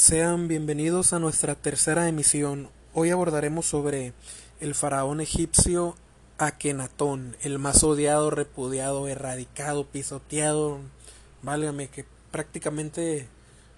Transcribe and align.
Sean 0.00 0.48
bienvenidos 0.48 1.12
a 1.12 1.18
nuestra 1.18 1.54
tercera 1.54 2.08
emisión. 2.08 2.70
Hoy 2.94 3.10
abordaremos 3.10 3.66
sobre 3.66 4.14
el 4.58 4.74
faraón 4.74 5.20
egipcio 5.20 5.94
Akenatón, 6.38 7.36
el 7.42 7.58
más 7.58 7.84
odiado, 7.84 8.30
repudiado, 8.30 9.08
erradicado, 9.08 9.86
pisoteado. 9.86 10.78
Válgame, 11.42 11.88
que 11.88 12.06
prácticamente 12.30 13.28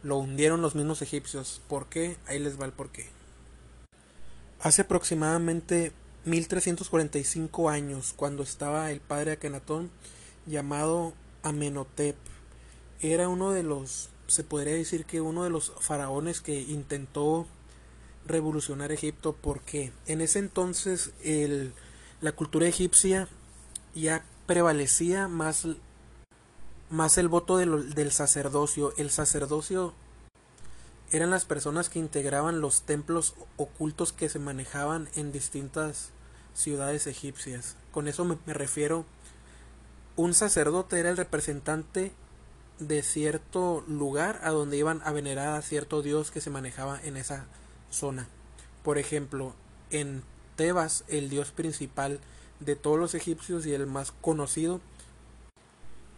lo 0.04 0.18
hundieron 0.18 0.62
los 0.62 0.76
mismos 0.76 1.02
egipcios. 1.02 1.60
¿Por 1.66 1.88
qué? 1.88 2.16
Ahí 2.28 2.38
les 2.38 2.58
va 2.58 2.66
el 2.66 2.72
porqué. 2.72 3.08
Hace 4.60 4.82
aproximadamente 4.82 5.90
1345 6.24 7.68
años, 7.68 8.12
cuando 8.14 8.44
estaba 8.44 8.92
el 8.92 9.00
padre 9.00 9.32
Akenatón, 9.32 9.90
llamado 10.46 11.14
Amenhotep, 11.42 12.14
era 13.00 13.28
uno 13.28 13.50
de 13.50 13.64
los 13.64 14.11
se 14.32 14.44
podría 14.44 14.74
decir 14.74 15.04
que 15.04 15.20
uno 15.20 15.44
de 15.44 15.50
los 15.50 15.72
faraones 15.80 16.40
que 16.40 16.58
intentó 16.62 17.46
revolucionar 18.24 18.90
Egipto 18.90 19.36
porque 19.38 19.92
en 20.06 20.22
ese 20.22 20.38
entonces 20.38 21.12
el, 21.22 21.74
la 22.22 22.32
cultura 22.32 22.66
egipcia 22.66 23.28
ya 23.94 24.24
prevalecía 24.46 25.28
más, 25.28 25.66
más 26.88 27.18
el 27.18 27.28
voto 27.28 27.58
del 27.58 28.10
sacerdocio. 28.10 28.94
El 28.96 29.10
sacerdocio 29.10 29.92
eran 31.10 31.28
las 31.28 31.44
personas 31.44 31.90
que 31.90 31.98
integraban 31.98 32.62
los 32.62 32.82
templos 32.82 33.34
ocultos 33.58 34.14
que 34.14 34.30
se 34.30 34.38
manejaban 34.38 35.10
en 35.14 35.30
distintas 35.30 36.08
ciudades 36.54 37.06
egipcias. 37.06 37.76
Con 37.90 38.08
eso 38.08 38.24
me, 38.24 38.38
me 38.46 38.54
refiero, 38.54 39.04
un 40.16 40.32
sacerdote 40.32 40.98
era 40.98 41.10
el 41.10 41.18
representante 41.18 42.12
de 42.88 43.02
cierto 43.02 43.84
lugar 43.86 44.40
a 44.42 44.50
donde 44.50 44.76
iban 44.76 45.00
a 45.04 45.12
venerar 45.12 45.54
a 45.54 45.62
cierto 45.62 46.02
dios 46.02 46.30
que 46.30 46.40
se 46.40 46.50
manejaba 46.50 47.00
en 47.02 47.16
esa 47.16 47.46
zona. 47.90 48.28
Por 48.82 48.98
ejemplo, 48.98 49.54
en 49.90 50.22
Tebas 50.56 51.04
el 51.08 51.30
dios 51.30 51.50
principal 51.50 52.20
de 52.60 52.76
todos 52.76 52.98
los 52.98 53.14
egipcios 53.14 53.66
y 53.66 53.72
el 53.72 53.86
más 53.86 54.12
conocido 54.12 54.80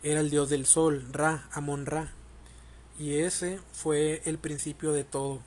era 0.02 0.20
el 0.20 0.30
dios 0.30 0.50
del 0.50 0.66
sol, 0.66 1.04
Ra, 1.12 1.48
Amon 1.52 1.86
Ra. 1.86 2.12
Y 2.98 3.14
ese 3.20 3.58
fue 3.72 4.22
el 4.24 4.38
principio 4.38 4.92
de 4.92 5.04
todo. 5.04 5.40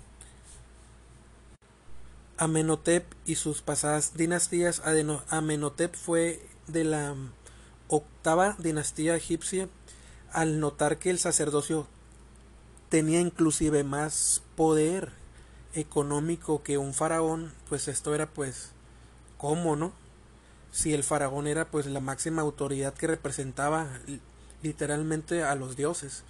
Amenhotep 2.38 3.06
y 3.26 3.36
sus 3.36 3.62
pasadas 3.62 4.16
dinastías. 4.16 4.82
Amenhotep 5.30 5.96
fue 5.96 6.42
de 6.68 6.84
la 6.84 7.16
octava 7.88 8.56
dinastía 8.60 9.16
egipcia 9.16 9.70
al 10.32 10.60
notar 10.60 10.98
que 10.98 11.10
el 11.10 11.20
sacerdocio 11.20 11.88
tenía 12.90 13.20
inclusive 13.20 13.84
más 13.84 14.42
poder 14.56 15.12
económico 15.74 16.64
que 16.64 16.78
un 16.78 16.94
faraón, 16.94 17.54
pues 17.70 17.88
esto 17.88 18.16
era 18.16 18.28
pues 18.28 18.72
cómo, 19.38 19.76
¿no? 19.76 19.94
Si 20.72 20.94
el 20.94 21.04
faraón 21.04 21.48
era 21.48 21.70
pues 21.70 21.86
la 21.86 22.00
máxima 22.00 22.42
autoridad 22.42 22.94
que 22.94 23.08
representaba 23.08 23.88
literalmente 24.64 25.44
a 25.44 25.56
los 25.56 25.76
dioses. 25.76 26.24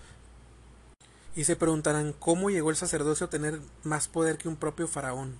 Y 1.35 1.43
se 1.43 1.55
preguntarán 1.55 2.13
cómo 2.13 2.49
llegó 2.49 2.69
el 2.69 2.75
sacerdocio 2.75 3.27
a 3.27 3.29
tener 3.29 3.59
más 3.83 4.07
poder 4.07 4.37
que 4.37 4.49
un 4.49 4.55
propio 4.55 4.87
faraón. 4.87 5.35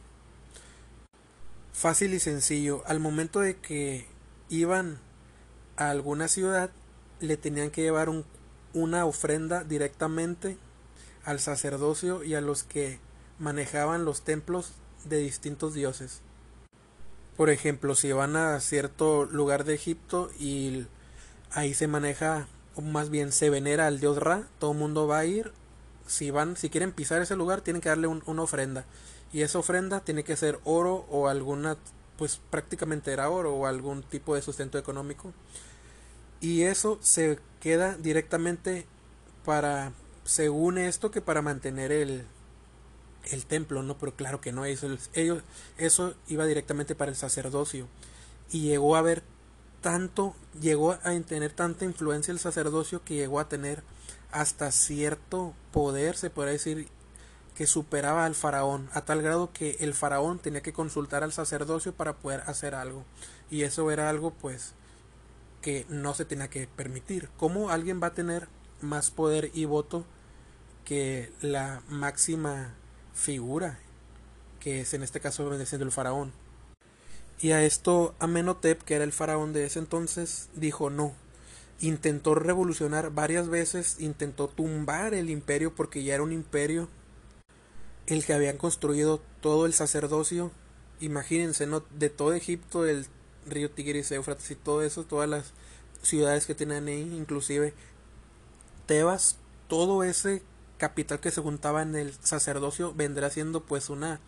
Fácil 1.73 2.13
y 2.13 2.19
sencillo, 2.19 2.83
al 2.85 2.99
momento 2.99 3.39
de 3.39 3.57
que 3.57 4.07
iban 4.49 4.99
a 5.75 5.89
alguna 5.89 6.27
ciudad 6.27 6.71
le 7.19 7.37
tenían 7.37 7.71
que 7.71 7.81
llevar 7.81 8.09
un 8.09 8.25
una 8.77 9.05
ofrenda 9.05 9.63
directamente 9.63 10.57
al 11.25 11.39
sacerdocio 11.39 12.23
y 12.23 12.35
a 12.35 12.41
los 12.41 12.63
que 12.63 12.99
manejaban 13.39 14.05
los 14.05 14.21
templos 14.21 14.73
de 15.05 15.17
distintos 15.17 15.73
dioses. 15.73 16.21
Por 17.35 17.49
ejemplo, 17.49 17.95
si 17.95 18.11
van 18.11 18.35
a 18.35 18.59
cierto 18.59 19.25
lugar 19.25 19.63
de 19.63 19.75
Egipto 19.75 20.29
y 20.39 20.85
ahí 21.51 21.73
se 21.73 21.87
maneja, 21.87 22.47
o 22.75 22.81
más 22.81 23.09
bien 23.09 23.31
se 23.31 23.49
venera 23.49 23.87
al 23.87 23.99
dios 23.99 24.17
Ra, 24.17 24.47
todo 24.59 24.71
el 24.71 24.77
mundo 24.77 25.07
va 25.07 25.19
a 25.19 25.25
ir. 25.25 25.51
Si 26.05 26.31
van, 26.31 26.55
si 26.55 26.69
quieren 26.69 26.93
pisar 26.93 27.21
ese 27.21 27.35
lugar, 27.35 27.61
tienen 27.61 27.81
que 27.81 27.89
darle 27.89 28.07
una 28.07 28.41
ofrenda. 28.41 28.85
Y 29.33 29.41
esa 29.41 29.59
ofrenda 29.59 30.01
tiene 30.01 30.23
que 30.23 30.35
ser 30.35 30.59
oro 30.63 31.05
o 31.09 31.27
alguna, 31.27 31.77
pues 32.17 32.39
prácticamente 32.49 33.11
era 33.11 33.29
oro 33.29 33.53
o 33.55 33.65
algún 33.65 34.03
tipo 34.03 34.35
de 34.35 34.41
sustento 34.41 34.77
económico 34.77 35.33
y 36.41 36.63
eso 36.63 36.99
se 37.01 37.39
queda 37.59 37.95
directamente 37.95 38.85
para 39.45 39.93
según 40.23 40.77
esto 40.77 41.11
que 41.11 41.21
para 41.21 41.41
mantener 41.41 41.91
el 41.91 42.25
el 43.31 43.45
templo 43.45 43.83
no 43.83 43.97
pero 43.97 44.15
claro 44.15 44.39
que 44.41 44.51
no 44.51 44.65
eso 44.65 44.87
ellos 45.13 45.43
eso 45.77 46.15
iba 46.27 46.45
directamente 46.45 46.95
para 46.95 47.11
el 47.11 47.17
sacerdocio. 47.17 47.87
Y 48.51 48.61
llegó 48.61 48.95
a 48.95 48.99
haber 48.99 49.23
tanto 49.81 50.35
llegó 50.59 50.93
a 50.93 51.19
tener 51.25 51.51
tanta 51.51 51.85
influencia 51.85 52.31
el 52.31 52.39
sacerdocio 52.39 53.03
que 53.03 53.15
llegó 53.15 53.39
a 53.39 53.49
tener 53.49 53.83
hasta 54.31 54.71
cierto 54.71 55.53
poder 55.71 56.17
se 56.17 56.29
podría 56.29 56.53
decir 56.53 56.87
que 57.55 57.67
superaba 57.67 58.25
al 58.25 58.35
faraón 58.35 58.89
a 58.93 59.01
tal 59.01 59.21
grado 59.21 59.51
que 59.51 59.77
el 59.79 59.93
faraón 59.95 60.39
tenía 60.39 60.61
que 60.61 60.73
consultar 60.73 61.23
al 61.23 61.33
sacerdocio 61.33 61.93
para 61.93 62.17
poder 62.17 62.43
hacer 62.45 62.75
algo. 62.75 63.03
Y 63.49 63.63
eso 63.63 63.89
era 63.89 64.09
algo 64.09 64.31
pues 64.31 64.73
que 65.61 65.85
no 65.89 66.13
se 66.13 66.25
tenía 66.25 66.49
que 66.49 66.67
permitir. 66.67 67.29
¿Cómo 67.37 67.69
alguien 67.69 68.01
va 68.01 68.07
a 68.07 68.13
tener 68.13 68.47
más 68.81 69.11
poder 69.11 69.51
y 69.53 69.65
voto 69.65 70.05
que 70.85 71.31
la 71.41 71.81
máxima 71.89 72.73
figura, 73.13 73.79
que 74.59 74.81
es 74.81 74.93
en 74.93 75.03
este 75.03 75.19
caso 75.19 75.49
siendo 75.65 75.85
el 75.85 75.91
faraón? 75.91 76.31
Y 77.39 77.51
a 77.51 77.63
esto 77.63 78.15
Amenhotep, 78.19 78.81
que 78.81 78.95
era 78.95 79.03
el 79.03 79.11
faraón 79.11 79.53
de 79.53 79.65
ese 79.65 79.79
entonces, 79.79 80.49
dijo 80.55 80.89
no. 80.89 81.13
Intentó 81.79 82.33
revolucionar 82.33 83.11
varias 83.11 83.49
veces, 83.49 83.97
intentó 83.99 84.47
tumbar 84.47 85.13
el 85.13 85.29
imperio 85.29 85.75
porque 85.75 86.03
ya 86.03 86.15
era 86.15 86.23
un 86.23 86.31
imperio 86.31 86.89
el 88.07 88.25
que 88.25 88.33
habían 88.33 88.57
construido 88.57 89.21
todo 89.41 89.65
el 89.67 89.73
sacerdocio. 89.73 90.51
Imagínense, 90.99 91.67
¿no? 91.67 91.83
De 91.91 92.09
todo 92.09 92.33
Egipto, 92.33 92.87
el 92.87 93.05
río 93.49 93.71
Tigris, 93.71 94.11
Éufrates 94.11 94.51
y 94.51 94.55
todo 94.55 94.81
eso, 94.81 95.03
todas 95.03 95.29
las 95.29 95.53
ciudades 96.01 96.45
que 96.45 96.55
tenían 96.55 96.87
ahí, 96.87 97.01
inclusive 97.01 97.73
Tebas, 98.85 99.37
todo 99.67 100.03
ese 100.03 100.41
capital 100.77 101.19
que 101.19 101.31
se 101.31 101.41
juntaba 101.41 101.81
en 101.81 101.95
el 101.95 102.13
sacerdocio 102.21 102.93
vendrá 102.93 103.29
siendo 103.29 103.63
pues 103.63 103.89
una 103.89 104.19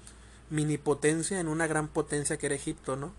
mini 0.49 0.77
potencia 0.77 1.39
en 1.39 1.47
una 1.47 1.67
gran 1.67 1.87
potencia 1.87 2.37
que 2.37 2.47
era 2.47 2.55
Egipto, 2.55 2.95
¿no? 2.95 3.13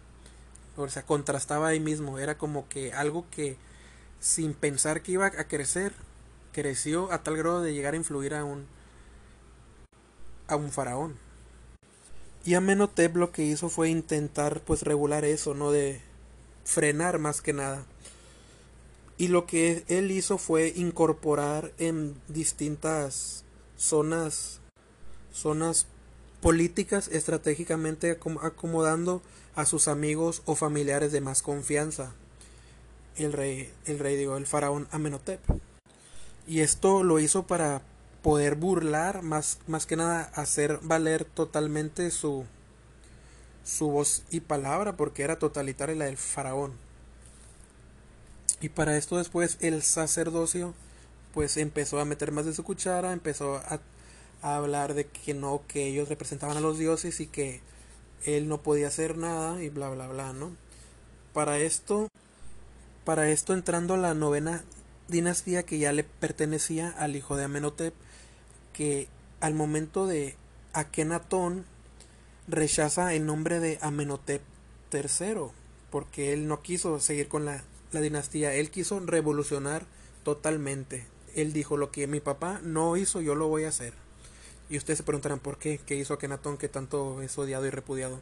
O 0.77 0.89
sea, 0.89 1.05
contrastaba 1.05 1.69
ahí 1.69 1.81
mismo, 1.81 2.19
era 2.19 2.37
como 2.37 2.69
que 2.69 2.93
algo 2.93 3.27
que 3.31 3.57
sin 4.19 4.55
pensar 4.55 5.03
que 5.03 5.13
iba 5.13 5.27
a 5.27 5.49
crecer, 5.49 5.95
creció 6.53 7.13
a 7.13 7.23
tal 7.23 7.37
grado 7.37 7.63
de 7.63 7.73
llegar 7.73 7.95
a 7.95 7.97
influir 7.97 8.35
a 8.35 8.45
un 8.45 8.67
a 10.49 10.57
un 10.57 10.71
faraón. 10.71 11.17
Y 12.45 12.55
Amenhotep 12.55 13.17
lo 13.17 13.33
que 13.33 13.45
hizo 13.45 13.69
fue 13.69 13.91
intentar 13.91 14.61
pues 14.63 14.83
regular 14.83 15.25
eso, 15.25 15.55
¿no? 15.55 15.71
De 15.71 16.01
frenar 16.65 17.19
más 17.19 17.43
que 17.43 17.53
nada. 17.53 17.85
Y 19.19 19.29
lo 19.29 19.47
que 19.47 19.85
él 19.89 20.11
hizo 20.11 20.39
fue 20.39 20.73
incorporar 20.75 21.73
en 21.77 22.15
distintas 22.29 23.45
zonas, 23.77 24.61
zonas 25.33 25.87
políticas 26.41 27.09
estratégicamente 27.09 28.19
acomodando 28.41 29.21
a 29.55 29.67
sus 29.67 29.89
amigos 29.89 30.43
o 30.47 30.55
familiares 30.55 31.13
de 31.13 31.21
más 31.21 31.43
confianza. 31.43 32.15
El 33.17 33.35
rey, 33.35 33.71
el 33.85 33.99
rey 33.99 34.17
digo, 34.17 34.39
el 34.39 34.47
faraón 34.47 34.89
Amenhotep. 34.91 35.41
Y 36.47 36.61
esto 36.61 37.03
lo 37.03 37.21
hizo 37.21 37.47
para 37.47 37.83
poder 38.23 38.55
burlar, 38.55 39.23
más, 39.23 39.59
más 39.67 39.87
que 39.87 39.97
nada 39.97 40.31
hacer 40.35 40.79
valer 40.83 41.25
totalmente 41.25 42.11
su, 42.11 42.45
su 43.65 43.91
voz 43.91 44.23
y 44.31 44.41
palabra, 44.41 44.97
porque 44.97 45.23
era 45.23 45.39
totalitaria 45.39 45.95
la 45.95 46.05
del 46.07 46.17
faraón. 46.17 46.73
Y 48.61 48.69
para 48.69 48.97
esto 48.97 49.17
después 49.17 49.57
el 49.61 49.83
sacerdocio 49.83 50.75
pues 51.33 51.57
empezó 51.57 52.01
a 52.01 52.05
meter 52.05 52.33
más 52.33 52.45
de 52.45 52.53
su 52.53 52.65
cuchara, 52.65 53.13
empezó 53.13 53.57
a, 53.57 53.81
hablar 54.43 54.95
de 54.95 55.07
que 55.07 55.35
no, 55.35 55.63
que 55.69 55.87
ellos 55.87 56.09
representaban 56.09 56.57
a 56.57 56.61
los 56.61 56.79
dioses 56.79 57.21
y 57.21 57.27
que 57.27 57.61
él 58.25 58.49
no 58.49 58.63
podía 58.63 58.89
hacer 58.89 59.19
nada 59.19 59.63
y 59.63 59.69
bla 59.69 59.91
bla 59.91 60.09
bla, 60.09 60.33
¿no? 60.33 60.57
Para 61.35 61.59
esto, 61.59 62.09
para 63.05 63.31
esto 63.31 63.53
entrando 63.53 63.97
la 63.99 64.15
novena 64.15 64.65
dinastía 65.09 65.65
que 65.65 65.79
ya 65.79 65.93
le 65.93 66.05
pertenecía 66.05 66.89
al 66.89 67.17
hijo 67.17 67.37
de 67.37 67.45
Amenhotep, 67.45 67.95
que 68.81 69.09
al 69.41 69.53
momento 69.53 70.07
de 70.07 70.37
Akenatón 70.73 71.67
rechaza 72.49 73.13
el 73.13 73.27
nombre 73.27 73.61
de 73.61 73.79
Amenhotep 73.83 74.41
III, 74.91 75.51
porque 75.91 76.33
él 76.33 76.49
no 76.49 76.63
quiso 76.63 76.99
seguir 76.99 77.29
con 77.29 77.45
la, 77.45 77.63
dinastía, 77.93 78.55
él 78.55 78.71
quiso 78.71 78.99
revolucionar 79.01 79.85
totalmente. 80.25 81.07
Él 81.35 81.53
dijo 81.53 81.77
lo 81.77 81.91
que 81.91 82.07
mi 82.07 82.21
papá 82.21 82.59
no 82.63 82.97
hizo, 82.97 83.21
yo 83.21 83.35
lo 83.35 83.49
voy 83.49 83.65
a 83.65 83.69
hacer. 83.69 83.93
Y 84.71 84.79
ustedes 84.79 84.97
se 84.97 85.05
preguntarán 85.05 85.41
por 85.41 85.59
qué, 85.59 85.79
qué 85.85 85.97
hizo 85.97 86.15
Akenatón 86.15 86.57
que 86.57 86.71
tanto 86.71 87.21
es 87.21 87.37
odiado 87.37 87.67
y 87.67 87.71
repudiado. 87.71 88.19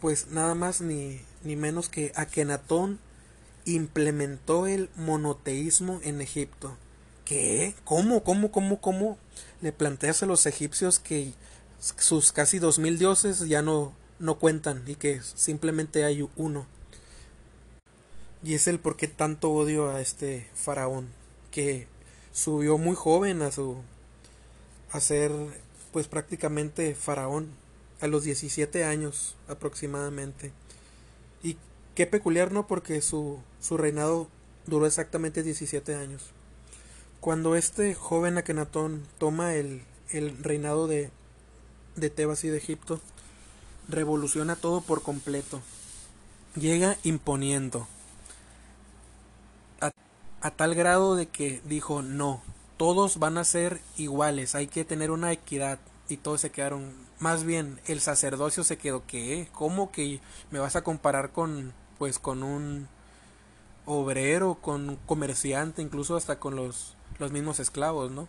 Pues 0.00 0.28
nada 0.28 0.54
más 0.54 0.80
ni, 0.80 1.20
ni 1.44 1.54
menos 1.54 1.90
que 1.90 2.12
Akenatón 2.14 2.98
implementó 3.66 4.66
el 4.66 4.88
monoteísmo 4.96 6.00
en 6.02 6.22
Egipto. 6.22 6.78
¿Cómo? 7.84 8.22
¿Cómo? 8.24 8.50
¿Cómo? 8.50 8.80
¿Cómo? 8.80 9.18
Le 9.60 9.72
planteas 9.72 10.22
a 10.22 10.26
los 10.26 10.46
egipcios 10.46 10.98
que 10.98 11.32
sus 11.78 12.32
casi 12.32 12.58
dos 12.58 12.78
mil 12.78 12.98
dioses 12.98 13.40
ya 13.48 13.62
no, 13.62 13.92
no 14.18 14.38
cuentan 14.38 14.82
y 14.86 14.94
que 14.96 15.20
simplemente 15.22 16.04
hay 16.04 16.28
uno. 16.36 16.66
Y 18.42 18.54
es 18.54 18.66
el 18.66 18.80
por 18.80 18.96
qué 18.96 19.08
tanto 19.08 19.50
odio 19.52 19.90
a 19.90 20.00
este 20.00 20.48
faraón, 20.54 21.08
que 21.50 21.86
subió 22.32 22.78
muy 22.78 22.96
joven 22.96 23.42
a 23.42 23.52
su 23.52 23.76
a 24.90 25.00
ser 25.00 25.32
pues 25.92 26.08
prácticamente 26.08 26.94
faraón 26.94 27.50
a 28.00 28.06
los 28.08 28.24
17 28.24 28.84
años 28.84 29.36
aproximadamente. 29.48 30.52
Y 31.42 31.56
qué 31.94 32.06
peculiar, 32.06 32.52
¿no? 32.52 32.66
Porque 32.66 33.00
su, 33.00 33.38
su 33.60 33.76
reinado 33.76 34.28
duró 34.66 34.86
exactamente 34.86 35.42
17 35.42 35.94
años. 35.94 36.32
Cuando 37.22 37.54
este 37.54 37.94
joven 37.94 38.36
Akenatón 38.36 39.06
toma 39.16 39.54
el, 39.54 39.84
el 40.10 40.42
reinado 40.42 40.88
de, 40.88 41.12
de 41.94 42.10
Tebas 42.10 42.42
y 42.42 42.48
de 42.48 42.58
Egipto, 42.58 43.00
revoluciona 43.88 44.56
todo 44.56 44.80
por 44.80 45.02
completo. 45.02 45.62
Llega 46.56 46.96
imponiendo, 47.04 47.86
a 50.40 50.50
tal 50.50 50.74
grado 50.74 51.14
de 51.14 51.28
que 51.28 51.62
dijo 51.64 52.02
no, 52.02 52.42
todos 52.76 53.20
van 53.20 53.38
a 53.38 53.44
ser 53.44 53.80
iguales, 53.96 54.56
hay 54.56 54.66
que 54.66 54.84
tener 54.84 55.12
una 55.12 55.30
equidad 55.30 55.78
y 56.08 56.16
todos 56.16 56.40
se 56.40 56.50
quedaron, 56.50 56.92
más 57.20 57.44
bien 57.44 57.80
el 57.86 58.00
sacerdocio 58.00 58.64
se 58.64 58.78
quedó 58.78 59.06
que, 59.06 59.46
¿cómo 59.52 59.92
que 59.92 60.20
me 60.50 60.58
vas 60.58 60.74
a 60.74 60.82
comparar 60.82 61.30
con 61.30 61.72
pues 62.00 62.18
con 62.18 62.42
un 62.42 62.88
obrero, 63.86 64.56
con 64.60 64.88
un 64.88 64.96
comerciante, 64.96 65.82
incluso 65.82 66.16
hasta 66.16 66.40
con 66.40 66.56
los 66.56 66.96
los 67.22 67.32
mismos 67.32 67.58
esclavos, 67.60 68.10
¿no? 68.10 68.28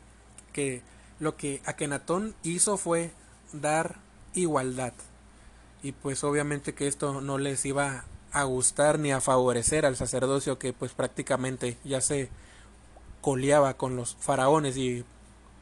Que 0.53 0.81
lo 1.19 1.35
que 1.35 1.61
Akenatón 1.65 2.35
hizo 2.43 2.77
fue 2.77 3.11
dar 3.51 3.97
igualdad. 4.33 4.93
Y 5.81 5.91
pues 5.91 6.23
obviamente 6.23 6.73
que 6.73 6.87
esto 6.87 7.21
no 7.21 7.37
les 7.37 7.65
iba 7.65 8.05
a 8.31 8.43
gustar 8.43 8.99
ni 8.99 9.11
a 9.11 9.21
favorecer 9.21 9.85
al 9.85 9.95
sacerdocio 9.95 10.57
que 10.57 10.73
pues 10.73 10.93
prácticamente 10.93 11.77
ya 11.83 12.01
se 12.01 12.29
coleaba 13.21 13.75
con 13.75 13.95
los 13.95 14.15
faraones 14.15 14.77
y 14.77 15.05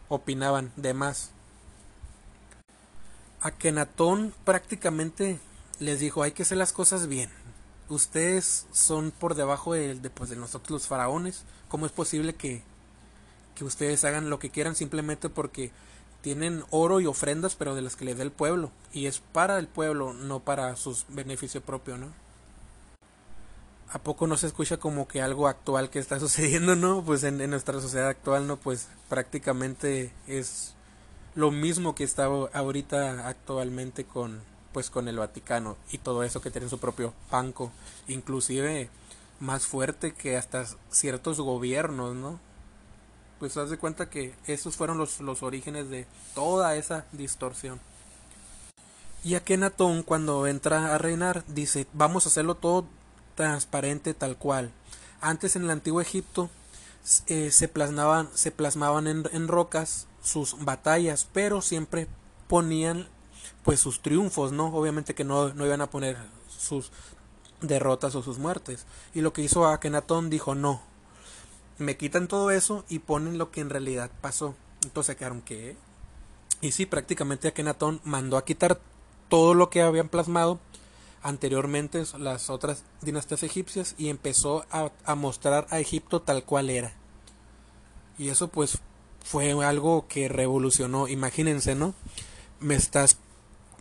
opinaban 0.10 0.72
de 0.76 0.94
más. 0.94 1.32
Akenatón 3.42 4.34
prácticamente 4.46 5.40
les 5.80 6.00
dijo 6.00 6.24
hay 6.24 6.32
que 6.32 6.44
hacer 6.44 6.58
las 6.58 6.74
cosas 6.74 7.08
bien. 7.08 7.30
Ustedes 7.90 8.68
son 8.72 9.12
por 9.12 9.36
debajo 9.36 9.74
de, 9.74 9.96
de, 9.96 10.10
pues, 10.10 10.30
de 10.30 10.38
nosotros 10.38 10.72
los 10.72 10.88
faraones. 10.88 11.44
¿Cómo 11.68 11.86
es 11.86 11.92
posible 11.92 12.36
que, 12.36 12.64
que 13.56 13.64
ustedes 13.64 14.04
hagan 14.04 14.30
lo 14.30 14.40
que 14.40 14.50
quieran 14.50 14.76
simplemente 14.76 15.30
porque 15.30 15.72
tienen 16.22 16.64
oro 16.70 17.00
y 17.00 17.08
ofrendas 17.08 17.56
pero 17.56 17.76
de 17.76 17.82
las 17.82 17.96
que 17.96 18.06
le 18.06 18.16
da 18.16 18.24
el 18.24 18.32
pueblo? 18.32 18.72
Y 18.94 19.06
es 19.08 19.20
para 19.20 19.58
el 19.60 19.68
pueblo, 19.68 20.14
no 20.14 20.40
para 20.40 20.76
su 20.76 20.98
beneficio 21.10 21.62
propio, 21.62 21.98
¿no? 21.98 22.08
¿A 23.94 24.00
poco 24.00 24.26
no 24.26 24.38
se 24.38 24.48
escucha 24.48 24.78
como 24.78 25.08
que 25.08 25.22
algo 25.22 25.48
actual 25.48 25.90
que 25.90 26.00
está 26.00 26.20
sucediendo, 26.22 26.76
no? 26.76 27.04
Pues 27.04 27.24
en, 27.24 27.38
nuestra 27.50 27.80
sociedad 27.82 28.08
actual, 28.08 28.48
¿no? 28.48 28.58
Pues 28.58 28.88
prácticamente 29.10 30.14
es 30.28 30.74
lo 31.36 31.52
mismo 31.52 31.96
que 31.96 32.04
está 32.04 32.26
ahorita 32.26 33.28
actualmente 33.28 34.06
con 34.06 34.42
pues 34.74 34.90
con 34.90 35.10
el 35.10 35.18
Vaticano 35.18 35.76
y 35.92 35.98
todo 35.98 36.24
eso 36.24 36.42
que 36.42 36.52
tiene 36.52 36.70
su 36.70 36.80
propio 36.80 37.14
banco, 37.30 37.74
inclusive 38.08 38.90
más 39.42 39.66
fuerte 39.66 40.14
que 40.14 40.38
hasta 40.38 40.66
ciertos 40.92 41.42
gobiernos, 41.42 42.16
¿no? 42.16 42.40
Pues 43.42 43.58
haz 43.58 43.72
de 43.72 43.80
cuenta 43.80 44.08
que 44.08 44.36
esos 44.46 44.76
fueron 44.76 45.00
los, 45.00 45.20
los 45.20 45.42
orígenes 45.42 45.90
de 45.90 46.06
toda 46.36 46.76
esa 46.76 47.06
distorsión. 47.12 47.80
Y 49.24 49.34
Akenatón 49.34 50.04
cuando 50.04 50.46
entra 50.46 50.94
a 50.94 51.00
reinar 51.00 51.44
dice, 51.48 51.88
vamos 51.92 52.24
a 52.24 52.30
hacerlo 52.30 52.54
todo 52.54 52.86
transparente 53.34 54.14
tal 54.14 54.38
cual. 54.38 54.72
Antes 55.22 55.56
en 55.56 55.64
el 55.64 55.72
antiguo 55.72 56.02
Egipto 56.02 56.52
eh, 57.26 57.50
se 57.50 57.68
plasmaban, 57.68 58.30
se 58.36 58.52
plasmaban 58.52 59.08
en, 59.08 59.48
rocas 59.48 60.06
sus 60.22 60.64
batallas, 60.64 61.28
pero 61.34 61.64
siempre 61.64 62.08
ponían 62.48 63.08
pues 63.64 63.80
sus 63.80 64.04
triunfos, 64.04 64.52
¿no? 64.52 64.68
Obviamente 64.68 65.16
que 65.16 65.24
no, 65.24 65.52
no 65.56 65.66
iban 65.66 65.82
a 65.82 65.90
poner 65.90 66.16
sus 66.48 66.92
derrotas 67.60 68.14
o 68.14 68.22
sus 68.22 68.38
muertes. 68.38 68.86
Y 69.16 69.22
lo 69.22 69.34
que 69.34 69.42
hizo 69.42 69.66
Akenatón 69.66 70.30
dijo, 70.30 70.54
no, 70.54 70.91
me 71.82 71.98
quitan 71.98 72.28
todo 72.28 72.52
eso 72.52 72.86
y 72.90 73.00
ponen 73.00 73.38
lo 73.38 73.52
que 73.52 73.62
en 73.62 73.70
realidad 73.70 74.12
pasó. 74.22 74.56
Entonces 74.84 75.16
quedaron 75.16 75.42
que... 75.42 75.76
Y 76.62 76.72
sí, 76.72 76.86
prácticamente 76.86 77.48
Akenatón 77.48 78.02
mandó 78.04 78.38
a 78.38 78.46
quitar 78.46 78.80
todo 79.30 79.54
lo 79.54 79.70
que 79.70 79.82
habían 79.82 80.10
plasmado 80.10 80.60
anteriormente 81.24 82.04
las 82.18 82.50
otras 82.50 82.84
dinastías 83.02 83.44
egipcias 83.44 83.96
y 83.98 84.10
empezó 84.10 84.66
a, 84.72 85.16
mostrar 85.16 85.68
a 85.70 85.80
Egipto 85.80 86.22
tal 86.22 86.44
cual 86.44 86.70
era. 86.70 86.94
Y 88.18 88.30
eso 88.30 88.48
pues 88.48 88.80
fue 89.24 89.52
algo 89.64 90.08
que 90.08 90.28
revolucionó. 90.28 91.08
Imagínense, 91.08 91.76
¿no? 91.76 91.94
Me 92.60 92.76
estás 92.76 93.18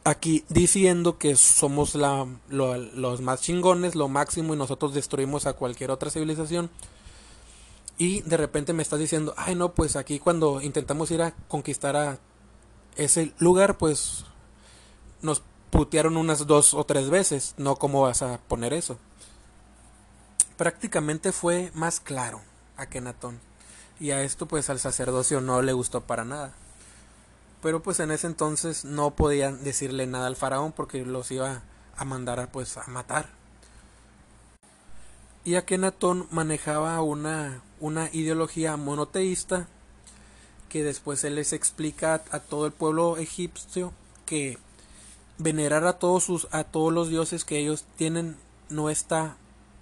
aquí 0.04 0.44
diciendo 0.48 1.18
que 1.18 1.36
somos 1.36 1.94
la, 1.94 2.26
los 2.48 3.20
más 3.20 3.40
chingones, 3.42 3.94
lo 3.94 4.08
máximo 4.08 4.54
y 4.54 4.58
nosotros 4.58 4.94
destruimos 4.94 5.46
a 5.46 5.54
cualquier 5.54 5.90
otra 5.90 6.10
civilización. 6.10 6.70
Y 8.00 8.22
de 8.22 8.38
repente 8.38 8.72
me 8.72 8.82
estás 8.82 8.98
diciendo, 8.98 9.34
ay 9.36 9.54
no, 9.54 9.74
pues 9.74 9.94
aquí 9.94 10.20
cuando 10.20 10.62
intentamos 10.62 11.10
ir 11.10 11.20
a 11.20 11.32
conquistar 11.48 11.96
a 11.96 12.18
ese 12.96 13.34
lugar, 13.38 13.76
pues 13.76 14.24
nos 15.20 15.42
putearon 15.68 16.16
unas 16.16 16.46
dos 16.46 16.72
o 16.72 16.84
tres 16.84 17.10
veces, 17.10 17.54
no 17.58 17.76
cómo 17.76 18.00
vas 18.00 18.22
a 18.22 18.38
poner 18.38 18.72
eso. 18.72 18.96
Prácticamente 20.56 21.30
fue 21.30 21.72
más 21.74 22.00
claro 22.00 22.40
a 22.78 22.86
Kenatón. 22.86 23.38
Y 24.00 24.12
a 24.12 24.22
esto 24.22 24.46
pues 24.46 24.70
al 24.70 24.78
sacerdocio 24.78 25.42
no 25.42 25.60
le 25.60 25.74
gustó 25.74 26.00
para 26.00 26.24
nada. 26.24 26.54
Pero 27.60 27.82
pues 27.82 28.00
en 28.00 28.12
ese 28.12 28.28
entonces 28.28 28.86
no 28.86 29.14
podían 29.14 29.62
decirle 29.62 30.06
nada 30.06 30.26
al 30.26 30.36
faraón 30.36 30.72
porque 30.72 31.04
los 31.04 31.30
iba 31.32 31.64
a 31.98 32.04
mandar 32.06 32.50
pues 32.50 32.78
a 32.78 32.86
matar. 32.86 33.39
Y 35.44 35.54
Akenatón 35.54 36.26
manejaba 36.30 37.00
una, 37.02 37.62
una 37.80 38.10
ideología 38.12 38.76
monoteísta 38.76 39.68
que 40.68 40.82
después 40.84 41.24
él 41.24 41.36
les 41.36 41.52
explica 41.52 42.22
a 42.30 42.40
todo 42.40 42.66
el 42.66 42.72
pueblo 42.72 43.16
egipcio 43.16 43.92
que 44.26 44.58
venerar 45.38 45.86
a 45.86 45.98
todos 45.98 46.24
sus 46.24 46.46
a 46.52 46.64
todos 46.64 46.92
los 46.92 47.08
dioses 47.08 47.44
que 47.44 47.58
ellos 47.58 47.84
tienen 47.96 48.36
no 48.68 48.90
está 48.90 49.36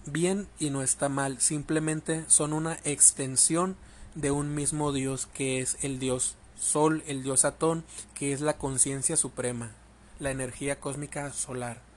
bien 0.06 0.48
y 0.58 0.70
no 0.70 0.82
está 0.82 1.08
mal, 1.08 1.40
simplemente 1.40 2.24
son 2.28 2.52
una 2.52 2.78
extensión 2.84 3.76
de 4.14 4.30
un 4.30 4.54
mismo 4.54 4.92
dios 4.92 5.26
que 5.26 5.60
es 5.60 5.76
el 5.82 5.98
dios 5.98 6.36
Sol, 6.58 7.04
el 7.06 7.22
dios 7.22 7.44
Atón, 7.44 7.84
que 8.14 8.32
es 8.32 8.40
la 8.40 8.56
conciencia 8.56 9.16
suprema, 9.16 9.70
la 10.18 10.32
energía 10.32 10.80
cósmica 10.80 11.32
solar. 11.32 11.87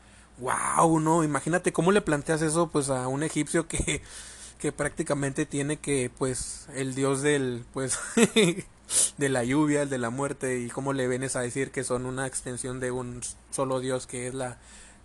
Wow, 0.41 0.99
no, 0.99 1.23
imagínate 1.23 1.71
cómo 1.71 1.91
le 1.91 2.01
planteas 2.01 2.41
eso 2.41 2.67
pues 2.67 2.89
a 2.89 3.07
un 3.07 3.23
egipcio 3.23 3.67
que 3.67 4.01
que 4.59 4.71
prácticamente 4.71 5.45
tiene 5.45 5.77
que 5.77 6.11
pues 6.17 6.67
el 6.75 6.93
dios 6.93 7.21
del 7.21 7.63
pues 7.73 7.97
de 9.17 9.29
la 9.29 9.43
lluvia, 9.43 9.83
el 9.83 9.89
de 9.89 9.97
la 9.97 10.09
muerte, 10.09 10.59
y 10.59 10.69
cómo 10.69 10.93
le 10.93 11.07
vienes 11.07 11.35
a 11.35 11.41
decir 11.41 11.71
que 11.71 11.83
son 11.83 12.05
una 12.05 12.27
extensión 12.27 12.79
de 12.79 12.91
un 12.91 13.21
solo 13.51 13.79
Dios 13.79 14.07
que 14.07 14.27
es 14.27 14.33
la, 14.33 14.57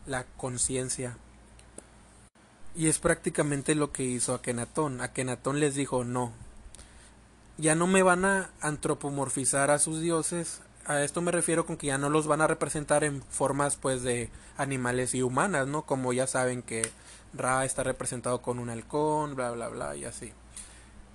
la 0.06 0.24
conciencia. 0.36 1.16
Y 2.74 2.88
es 2.88 2.98
prácticamente 2.98 3.74
lo 3.74 3.92
que 3.92 4.02
hizo 4.02 4.34
Akenatón. 4.34 5.00
Akenatón 5.00 5.60
les 5.60 5.74
dijo 5.74 6.04
no. 6.04 6.32
Ya 7.58 7.74
no 7.74 7.86
me 7.86 8.02
van 8.02 8.24
a 8.24 8.50
antropomorfizar 8.60 9.70
a 9.70 9.78
sus 9.78 10.00
dioses. 10.00 10.60
A 10.86 11.02
esto 11.02 11.20
me 11.20 11.32
refiero 11.32 11.66
con 11.66 11.76
que 11.76 11.88
ya 11.88 11.98
no 11.98 12.10
los 12.10 12.26
van 12.26 12.40
a 12.40 12.46
representar 12.46 13.04
en 13.04 13.22
formas 13.22 13.76
pues 13.76 14.02
de 14.02 14.30
animales 14.56 15.14
y 15.14 15.22
humanas, 15.22 15.66
¿no? 15.66 15.82
Como 15.82 16.12
ya 16.12 16.26
saben 16.26 16.62
que 16.62 16.88
Ra 17.34 17.64
está 17.64 17.82
representado 17.82 18.40
con 18.40 18.58
un 18.58 18.70
halcón, 18.70 19.34
bla 19.34 19.50
bla 19.50 19.68
bla 19.68 19.96
y 19.96 20.04
así. 20.04 20.32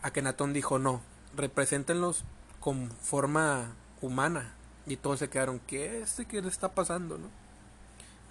Akenatón 0.01 0.53
dijo 0.53 0.77
no, 0.77 1.01
represéntenlos 1.35 2.25
con 2.59 2.91
forma 2.91 3.73
humana 4.01 4.53
y 4.85 4.97
todos 4.97 5.19
se 5.19 5.29
quedaron 5.29 5.59
¿qué 5.67 6.01
este 6.01 6.25
qué 6.25 6.41
le 6.41 6.49
está 6.49 6.69
pasando 6.69 7.17
no 7.17 7.41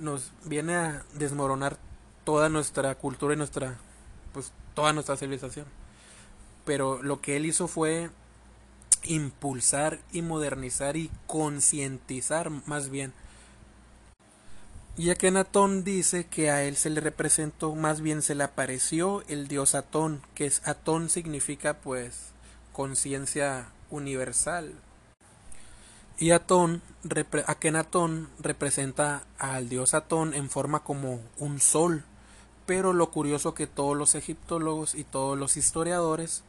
nos 0.00 0.32
viene 0.44 0.74
a 0.74 1.04
desmoronar 1.14 1.76
toda 2.24 2.48
nuestra 2.48 2.94
cultura 2.94 3.34
y 3.34 3.36
nuestra 3.36 3.76
pues 4.32 4.52
toda 4.74 4.92
nuestra 4.92 5.16
civilización. 5.16 5.66
Pero 6.64 7.02
lo 7.02 7.20
que 7.20 7.36
él 7.36 7.46
hizo 7.46 7.68
fue 7.68 8.10
impulsar 9.04 10.00
y 10.12 10.22
modernizar 10.22 10.96
y 10.96 11.10
concientizar 11.26 12.50
más 12.66 12.90
bien. 12.90 13.12
Y 14.96 15.10
Akenatón 15.10 15.84
dice 15.84 16.26
que 16.26 16.50
a 16.50 16.62
él 16.64 16.76
se 16.76 16.90
le 16.90 17.00
representó, 17.00 17.74
más 17.74 18.00
bien 18.00 18.22
se 18.22 18.34
le 18.34 18.44
apareció 18.44 19.22
el 19.28 19.48
dios 19.48 19.74
Atón, 19.74 20.20
que 20.34 20.46
es 20.46 20.66
Atón 20.68 21.08
significa 21.08 21.78
pues 21.78 22.32
conciencia 22.72 23.68
universal. 23.88 24.74
Y 26.18 26.32
Atón, 26.32 26.82
Akenatón 27.46 28.28
representa 28.40 29.24
al 29.38 29.70
dios 29.70 29.94
Atón 29.94 30.34
en 30.34 30.50
forma 30.50 30.80
como 30.80 31.20
un 31.38 31.60
sol. 31.60 32.04
Pero 32.66 32.92
lo 32.92 33.10
curioso 33.10 33.54
que 33.54 33.66
todos 33.66 33.96
los 33.96 34.14
egiptólogos 34.14 34.94
y 34.94 35.04
todos 35.04 35.38
los 35.38 35.56
historiadores 35.56 36.44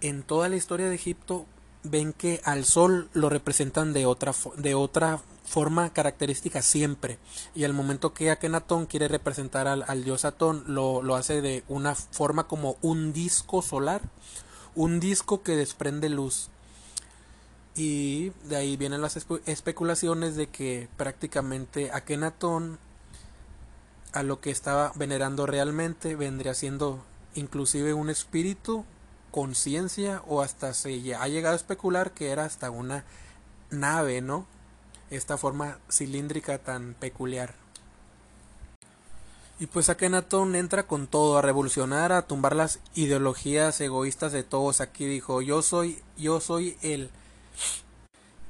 en 0.00 0.22
toda 0.22 0.48
la 0.48 0.56
historia 0.56 0.88
de 0.88 0.94
Egipto 0.94 1.46
ven 1.82 2.12
que 2.12 2.40
al 2.44 2.64
sol 2.64 3.08
lo 3.12 3.28
representan 3.28 3.92
de 3.92 4.06
otra, 4.06 4.34
de 4.56 4.74
otra 4.74 5.20
forma 5.44 5.92
característica 5.92 6.62
siempre. 6.62 7.18
Y 7.54 7.64
al 7.64 7.72
momento 7.72 8.12
que 8.12 8.30
Akenatón 8.30 8.86
quiere 8.86 9.08
representar 9.08 9.66
al, 9.66 9.84
al 9.88 10.04
dios 10.04 10.24
Atón, 10.24 10.64
lo, 10.66 11.02
lo, 11.02 11.14
hace 11.14 11.40
de 11.40 11.64
una 11.68 11.94
forma 11.94 12.46
como 12.46 12.76
un 12.82 13.12
disco 13.12 13.62
solar, 13.62 14.02
un 14.74 15.00
disco 15.00 15.42
que 15.42 15.56
desprende 15.56 16.08
luz. 16.08 16.50
Y 17.74 18.30
de 18.48 18.56
ahí 18.56 18.76
vienen 18.76 19.00
las 19.00 19.16
especulaciones 19.46 20.34
de 20.34 20.48
que 20.48 20.88
prácticamente 20.96 21.90
Akenatón 21.92 22.78
a 24.12 24.22
lo 24.22 24.40
que 24.40 24.50
estaba 24.50 24.92
venerando 24.96 25.46
realmente 25.46 26.16
vendría 26.16 26.54
siendo 26.54 27.04
inclusive 27.34 27.94
un 27.94 28.10
espíritu 28.10 28.84
conciencia 29.30 30.22
o 30.26 30.42
hasta 30.42 30.74
se 30.74 31.14
ha 31.14 31.28
llegado 31.28 31.54
a 31.54 31.56
especular 31.56 32.12
que 32.12 32.30
era 32.30 32.44
hasta 32.44 32.70
una 32.70 33.04
nave, 33.70 34.20
¿no? 34.20 34.46
Esta 35.10 35.36
forma 35.36 35.78
cilíndrica 35.90 36.58
tan 36.58 36.94
peculiar. 36.94 37.54
Y 39.60 39.66
pues 39.66 39.88
Akenatón 39.88 40.54
entra 40.54 40.86
con 40.86 41.08
todo, 41.08 41.36
a 41.36 41.42
revolucionar, 41.42 42.12
a 42.12 42.22
tumbar 42.22 42.54
las 42.54 42.78
ideologías 42.94 43.80
egoístas 43.80 44.32
de 44.32 44.44
todos. 44.44 44.80
Aquí 44.80 45.04
dijo, 45.06 45.42
yo 45.42 45.62
soy, 45.62 46.00
yo 46.16 46.40
soy 46.40 46.76
el, 46.80 47.10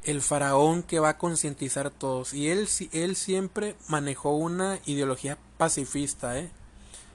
el 0.03 0.21
faraón 0.21 0.83
que 0.83 1.01
va 1.01 1.11
a 1.11 1.19
concientizar 1.19 1.87
a 1.87 1.91
todos. 1.91 2.35
Y 2.35 2.51
él, 2.51 2.69
él 2.93 3.17
siempre 3.17 3.75
manejó 3.89 4.37
una 4.37 4.81
ideología 4.85 5.39
pacifista, 5.57 6.39
¿eh? 6.39 6.51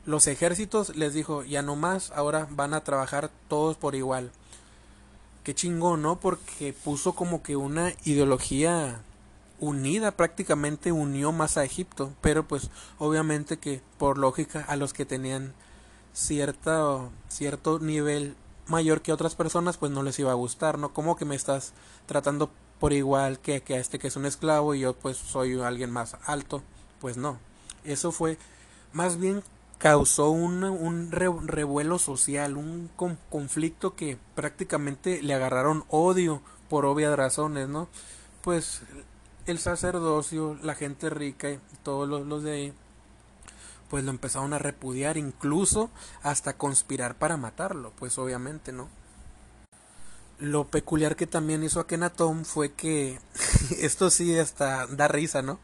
Los 0.05 0.27
ejércitos 0.27 0.95
les 0.95 1.13
dijo, 1.13 1.43
ya 1.43 1.62
no 1.62 1.75
más, 1.75 2.12
ahora 2.12 2.48
van 2.51 2.74
a 2.74 2.83
trabajar 2.83 3.31
todos 3.48 3.77
por 3.77 3.95
igual. 3.95 4.31
Qué 5.43 5.55
chingón, 5.55 6.01
¿no? 6.01 6.19
Porque 6.19 6.74
puso 6.74 7.13
como 7.13 7.41
que 7.41 7.55
una 7.55 7.93
ideología 8.03 9.01
unida, 9.60 10.12
prácticamente 10.12 10.91
unió 10.91 11.31
más 11.31 11.57
a 11.57 11.63
Egipto, 11.63 12.12
pero 12.22 12.45
pues 12.48 12.69
obviamente 13.00 13.57
que 13.57 13.81
por 13.98 14.17
lógica 14.17 14.65
a 14.67 14.75
los 14.75 14.93
que 14.93 15.05
tenían 15.05 15.53
cierta, 16.13 17.10
cierto 17.29 17.79
nivel 17.79 18.36
mayor 18.67 19.01
que 19.01 19.13
otras 19.13 19.36
personas 19.36 19.77
pues 19.77 19.91
no 19.91 20.03
les 20.03 20.19
iba 20.19 20.31
a 20.31 20.36
gustar, 20.36 20.77
¿no? 20.77 20.93
Como 20.93 21.15
que 21.15 21.25
me 21.25 21.36
estás 21.36 21.74
tratando 22.05 22.50
por 22.79 22.91
igual 22.91 23.39
que, 23.39 23.62
que 23.62 23.75
a 23.75 23.79
este 23.79 24.00
que 24.00 24.07
es 24.07 24.15
un 24.17 24.25
esclavo 24.25 24.75
y 24.75 24.81
yo 24.81 24.93
pues 24.93 25.17
soy 25.17 25.60
alguien 25.62 25.91
más 25.91 26.17
alto, 26.25 26.62
pues 27.00 27.15
no. 27.15 27.38
Eso 27.83 28.12
fue 28.12 28.38
más 28.91 29.17
bien 29.17 29.43
causó 29.77 30.29
un, 30.29 30.63
un 30.63 31.11
revuelo 31.11 31.99
social, 31.99 32.57
un 32.57 32.89
conflicto 33.29 33.95
que 33.95 34.17
prácticamente 34.35 35.21
le 35.21 35.33
agarraron 35.33 35.83
odio 35.89 36.41
por 36.69 36.85
obvias 36.85 37.15
razones, 37.15 37.67
¿no? 37.67 37.87
Pues 38.41 38.81
el 39.45 39.59
sacerdocio, 39.59 40.57
la 40.61 40.75
gente 40.75 41.09
rica 41.09 41.51
y 41.51 41.59
todos 41.83 42.07
los, 42.07 42.25
los 42.25 42.43
de 42.43 42.51
ahí, 42.51 42.73
pues 43.89 44.03
lo 44.03 44.11
empezaron 44.11 44.53
a 44.53 44.59
repudiar, 44.59 45.17
incluso 45.17 45.89
hasta 46.21 46.57
conspirar 46.57 47.15
para 47.15 47.37
matarlo, 47.37 47.91
pues 47.97 48.17
obviamente, 48.17 48.71
¿no? 48.71 48.89
Lo 50.39 50.65
peculiar 50.65 51.15
que 51.15 51.27
también 51.27 51.63
hizo 51.63 51.79
Akenatón 51.79 52.45
fue 52.45 52.71
que, 52.73 53.19
esto 53.79 54.09
sí 54.09 54.37
hasta 54.37 54.87
da 54.87 55.07
risa, 55.07 55.41
¿no? 55.41 55.59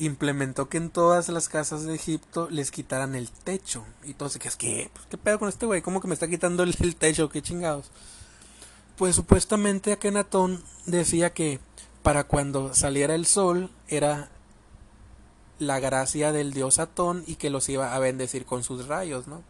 Implementó 0.00 0.68
que 0.68 0.78
en 0.78 0.90
todas 0.90 1.28
las 1.28 1.48
casas 1.48 1.84
de 1.84 1.94
Egipto 1.94 2.48
les 2.50 2.70
quitaran 2.70 3.14
el 3.14 3.30
techo. 3.30 3.84
Y 4.02 4.14
todo 4.14 4.30
que 4.38 4.48
es 4.48 4.56
que, 4.56 4.90
pues, 4.92 5.06
¿qué 5.10 5.18
pedo 5.18 5.38
con 5.38 5.48
este 5.48 5.66
güey? 5.66 5.82
¿Cómo 5.82 6.00
que 6.00 6.08
me 6.08 6.14
está 6.14 6.26
quitando 6.26 6.62
el, 6.62 6.74
techo? 6.96 7.28
¿Qué 7.28 7.42
chingados? 7.42 7.90
Pues 8.96 9.14
supuestamente 9.14 9.92
Akenatón 9.92 10.62
decía 10.86 11.32
que 11.32 11.60
para 12.02 12.24
cuando 12.24 12.74
saliera 12.74 13.14
el 13.14 13.26
sol 13.26 13.70
era 13.88 14.30
la 15.58 15.78
gracia 15.80 16.32
del 16.32 16.54
dios 16.54 16.78
Atón 16.78 17.22
y 17.26 17.36
que 17.36 17.50
los 17.50 17.68
iba 17.68 17.94
a 17.94 17.98
bendecir 17.98 18.46
con 18.46 18.64
sus 18.64 18.88
rayos, 18.88 19.26
¿no? 19.26 19.42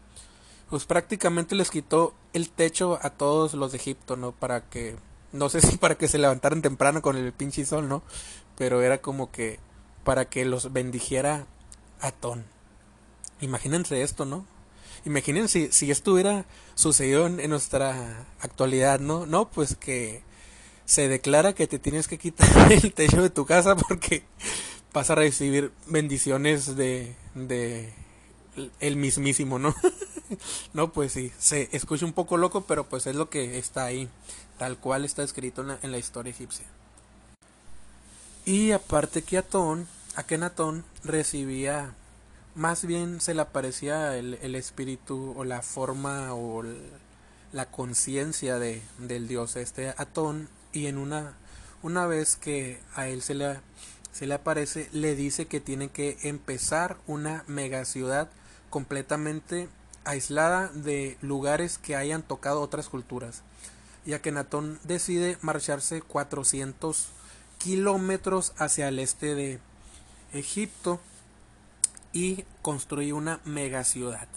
Pues 0.69 0.85
prácticamente 0.85 1.55
les 1.55 1.71
quitó 1.71 2.13
el 2.33 2.49
techo 2.49 2.99
a 3.01 3.09
todos 3.09 3.53
los 3.53 3.71
de 3.71 3.77
Egipto, 3.77 4.17
¿no? 4.17 4.33
Para 4.33 4.69
que, 4.69 4.97
no 5.31 5.47
sé 5.47 5.61
si 5.61 5.77
para 5.77 5.95
que 5.95 6.09
se 6.09 6.17
levantaran 6.17 6.61
temprano 6.61 7.01
con 7.01 7.15
el 7.15 7.31
pinche 7.31 7.65
sol, 7.65 7.87
¿no? 7.87 8.03
Pero 8.57 8.81
era 8.81 9.01
como 9.01 9.31
que 9.31 9.59
para 10.03 10.25
que 10.25 10.45
los 10.45 10.73
bendijera 10.73 11.45
Atón. 11.99 12.45
Imagínense 13.41 14.01
esto, 14.01 14.25
¿no? 14.25 14.45
Imagínense 15.05 15.71
si, 15.71 15.91
esto 15.91 16.13
hubiera 16.13 16.45
sucedido 16.75 17.25
en, 17.25 17.49
nuestra 17.49 18.27
actualidad, 18.39 18.99
¿no? 18.99 19.25
No, 19.25 19.49
pues 19.49 19.75
que 19.75 20.23
se 20.85 21.07
declara 21.07 21.53
que 21.53 21.67
te 21.67 21.79
tienes 21.79 22.07
que 22.07 22.17
quitar 22.17 22.49
el 22.71 22.93
techo 22.93 23.21
de 23.21 23.29
tu 23.29 23.45
casa 23.45 23.75
porque 23.75 24.23
vas 24.93 25.09
a 25.09 25.15
recibir 25.15 25.71
bendiciones 25.87 26.75
de, 26.75 27.15
de 27.33 27.93
el 28.79 28.95
mismísimo, 28.95 29.57
¿no? 29.57 29.73
no, 30.73 30.91
pues 30.91 31.13
sí, 31.13 31.31
se 31.39 31.69
escucha 31.71 32.05
un 32.05 32.13
poco 32.13 32.37
loco, 32.37 32.61
pero 32.61 32.87
pues 32.87 33.07
es 33.07 33.15
lo 33.15 33.29
que 33.29 33.57
está 33.57 33.85
ahí, 33.85 34.07
tal 34.59 34.77
cual 34.77 35.05
está 35.05 35.23
escrito 35.23 35.65
en 35.81 35.91
la 35.91 35.97
historia 35.97 36.31
egipcia. 36.31 36.65
Y 38.45 38.71
aparte 38.71 39.21
que 39.21 39.37
Atón, 39.37 39.87
Akenatón 40.15 40.83
recibía, 41.03 41.93
más 42.55 42.85
bien 42.85 43.21
se 43.21 43.35
le 43.35 43.41
aparecía 43.43 44.17
el, 44.17 44.39
el 44.41 44.55
espíritu 44.55 45.35
o 45.37 45.43
la 45.43 45.61
forma 45.61 46.33
o 46.33 46.63
la 47.53 47.65
conciencia 47.67 48.57
de, 48.57 48.81
del 48.97 49.27
dios 49.27 49.55
este 49.57 49.89
Atón 49.89 50.49
y 50.73 50.87
en 50.87 50.97
una, 50.97 51.33
una 51.83 52.07
vez 52.07 52.35
que 52.35 52.79
a 52.95 53.07
él 53.07 53.21
se 53.21 53.35
le, 53.35 53.59
se 54.11 54.25
le 54.25 54.33
aparece 54.33 54.89
le 54.91 55.15
dice 55.15 55.45
que 55.45 55.59
tiene 55.59 55.89
que 55.89 56.17
empezar 56.23 56.97
una 57.05 57.43
mega 57.47 57.85
ciudad 57.85 58.29
completamente 58.71 59.69
aislada 60.03 60.69
de 60.69 61.15
lugares 61.21 61.77
que 61.77 61.95
hayan 61.95 62.23
tocado 62.23 62.61
otras 62.61 62.89
culturas. 62.89 63.43
Y 64.03 64.13
Akenatón 64.13 64.79
decide 64.83 65.37
marcharse 65.41 66.01
400 66.01 67.09
kilómetros 67.63 68.53
hacia 68.57 68.87
el 68.87 68.99
este 68.99 69.35
de 69.35 69.59
Egipto 70.33 70.99
y 72.13 72.45
construye 72.61 73.13
una 73.13 73.39
mega 73.45 73.83
ciudad. 73.83 74.27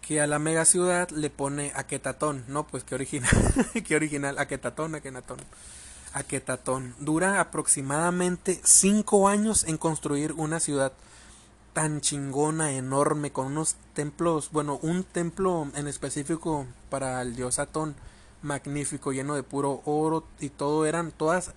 Que 0.00 0.20
a 0.20 0.26
la 0.26 0.38
mega 0.38 0.64
ciudad 0.64 1.10
le 1.10 1.30
pone 1.30 1.72
Aquetatón, 1.74 2.44
¿no? 2.48 2.66
Pues 2.66 2.84
qué 2.84 2.94
original, 2.94 3.30
qué 3.86 3.96
original, 3.96 4.38
Aquetatón, 4.38 4.94
Aquenatón. 4.94 5.40
Dura 7.00 7.40
aproximadamente 7.40 8.60
cinco 8.64 9.28
años 9.28 9.64
en 9.64 9.78
construir 9.78 10.32
una 10.32 10.60
ciudad 10.60 10.92
tan 11.72 12.00
chingona, 12.02 12.72
enorme, 12.72 13.32
con 13.32 13.46
unos 13.46 13.76
templos, 13.94 14.50
bueno, 14.52 14.78
un 14.82 15.04
templo 15.04 15.68
en 15.74 15.88
específico 15.88 16.66
para 16.90 17.22
el 17.22 17.34
dios 17.34 17.58
Atón, 17.58 17.94
magnífico, 18.42 19.12
lleno 19.12 19.34
de 19.34 19.42
puro 19.42 19.80
oro 19.86 20.24
y 20.38 20.50
todo 20.50 20.84
eran 20.84 21.12
todas 21.12 21.52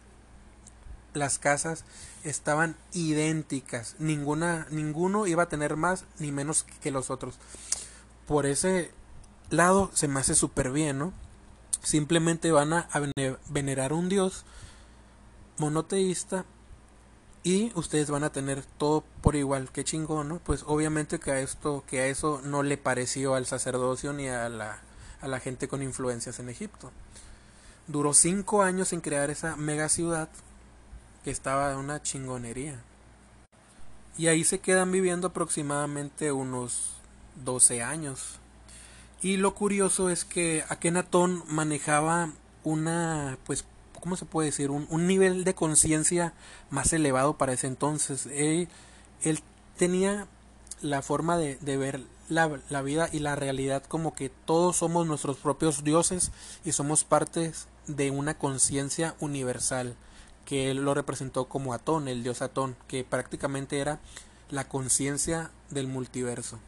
las 1.15 1.39
casas 1.39 1.85
estaban 2.23 2.75
idénticas, 2.93 3.95
ninguna, 3.99 4.67
ninguno 4.69 5.27
iba 5.27 5.43
a 5.43 5.49
tener 5.49 5.75
más 5.75 6.05
ni 6.19 6.31
menos 6.31 6.65
que 6.81 6.91
los 6.91 7.09
otros. 7.09 7.35
Por 8.27 8.45
ese 8.45 8.91
lado 9.49 9.91
se 9.93 10.07
me 10.07 10.19
hace 10.19 10.35
súper 10.35 10.71
bien, 10.71 10.97
¿no? 10.97 11.13
Simplemente 11.81 12.51
van 12.51 12.73
a 12.73 12.89
venerar 13.49 13.93
un 13.93 14.09
dios 14.09 14.45
monoteísta 15.57 16.45
y 17.43 17.71
ustedes 17.75 18.09
van 18.09 18.23
a 18.23 18.31
tener 18.31 18.63
todo 18.79 19.03
por 19.21 19.35
igual. 19.35 19.69
Qué 19.71 19.83
chingón, 19.83 20.29
¿no? 20.29 20.39
Pues 20.39 20.63
obviamente 20.65 21.19
que 21.19 21.31
a 21.31 21.39
esto, 21.39 21.83
que 21.87 21.99
a 22.01 22.07
eso 22.07 22.41
no 22.43 22.63
le 22.63 22.77
pareció 22.77 23.35
al 23.35 23.45
sacerdocio 23.45 24.13
ni 24.13 24.27
a 24.27 24.49
la, 24.49 24.79
a 25.21 25.27
la 25.27 25.39
gente 25.39 25.67
con 25.67 25.83
influencias 25.83 26.39
en 26.39 26.49
Egipto. 26.49 26.91
Duró 27.87 28.15
cinco 28.15 28.63
años 28.63 28.93
en 28.93 29.01
crear 29.01 29.29
esa 29.29 29.55
mega 29.57 29.89
ciudad 29.89 30.27
que 31.25 31.31
estaba 31.31 31.75
una 31.75 32.03
chingonería. 32.03 32.79
Y 34.15 34.27
ahí 34.27 34.43
se 34.43 34.59
quedan 34.59 34.91
viviendo 34.91 35.29
aproximadamente 35.29 36.31
unos 36.31 36.91
12 37.43 37.81
años. 37.81 38.37
Y 39.23 39.37
lo 39.37 39.55
curioso 39.55 40.11
es 40.11 40.23
que 40.23 40.63
Akenatón 40.69 41.43
manejaba 41.47 42.29
una, 42.63 43.39
pues, 43.43 43.65
¿cómo 43.99 44.15
se 44.17 44.25
puede 44.25 44.49
decir? 44.49 44.69
Un, 44.69 44.85
un 44.91 45.07
nivel 45.07 45.43
de 45.45 45.55
conciencia 45.55 46.33
más 46.69 46.93
elevado 46.93 47.39
para 47.39 47.53
ese 47.53 47.65
entonces. 47.65 48.27
Él, 48.27 48.69
él 49.23 49.39
tenía 49.77 50.27
la 50.81 51.01
forma 51.01 51.39
de, 51.39 51.55
de 51.55 51.75
ver 51.75 52.03
la, 52.29 52.59
la, 52.69 52.83
vida 52.83 53.09
y 53.11 53.17
la 53.17 53.35
realidad 53.35 53.81
como 53.83 54.13
que 54.13 54.29
todos 54.29 54.77
somos 54.77 55.07
nuestros 55.07 55.37
propios 55.37 55.83
dioses 55.83 56.31
y 56.63 56.73
somos 56.73 57.03
partes 57.03 57.67
de 57.87 58.11
una 58.11 58.37
conciencia 58.37 59.15
universal 59.19 59.95
que 60.45 60.71
él 60.71 60.77
lo 60.77 60.93
representó 60.93 61.45
como 61.45 61.73
Atón, 61.73 62.07
el 62.07 62.23
dios 62.23 62.41
Atón, 62.41 62.75
que 62.87 63.03
prácticamente 63.03 63.79
era 63.79 63.99
la 64.49 64.67
conciencia 64.67 65.51
del 65.69 65.87
multiverso. 65.87 66.59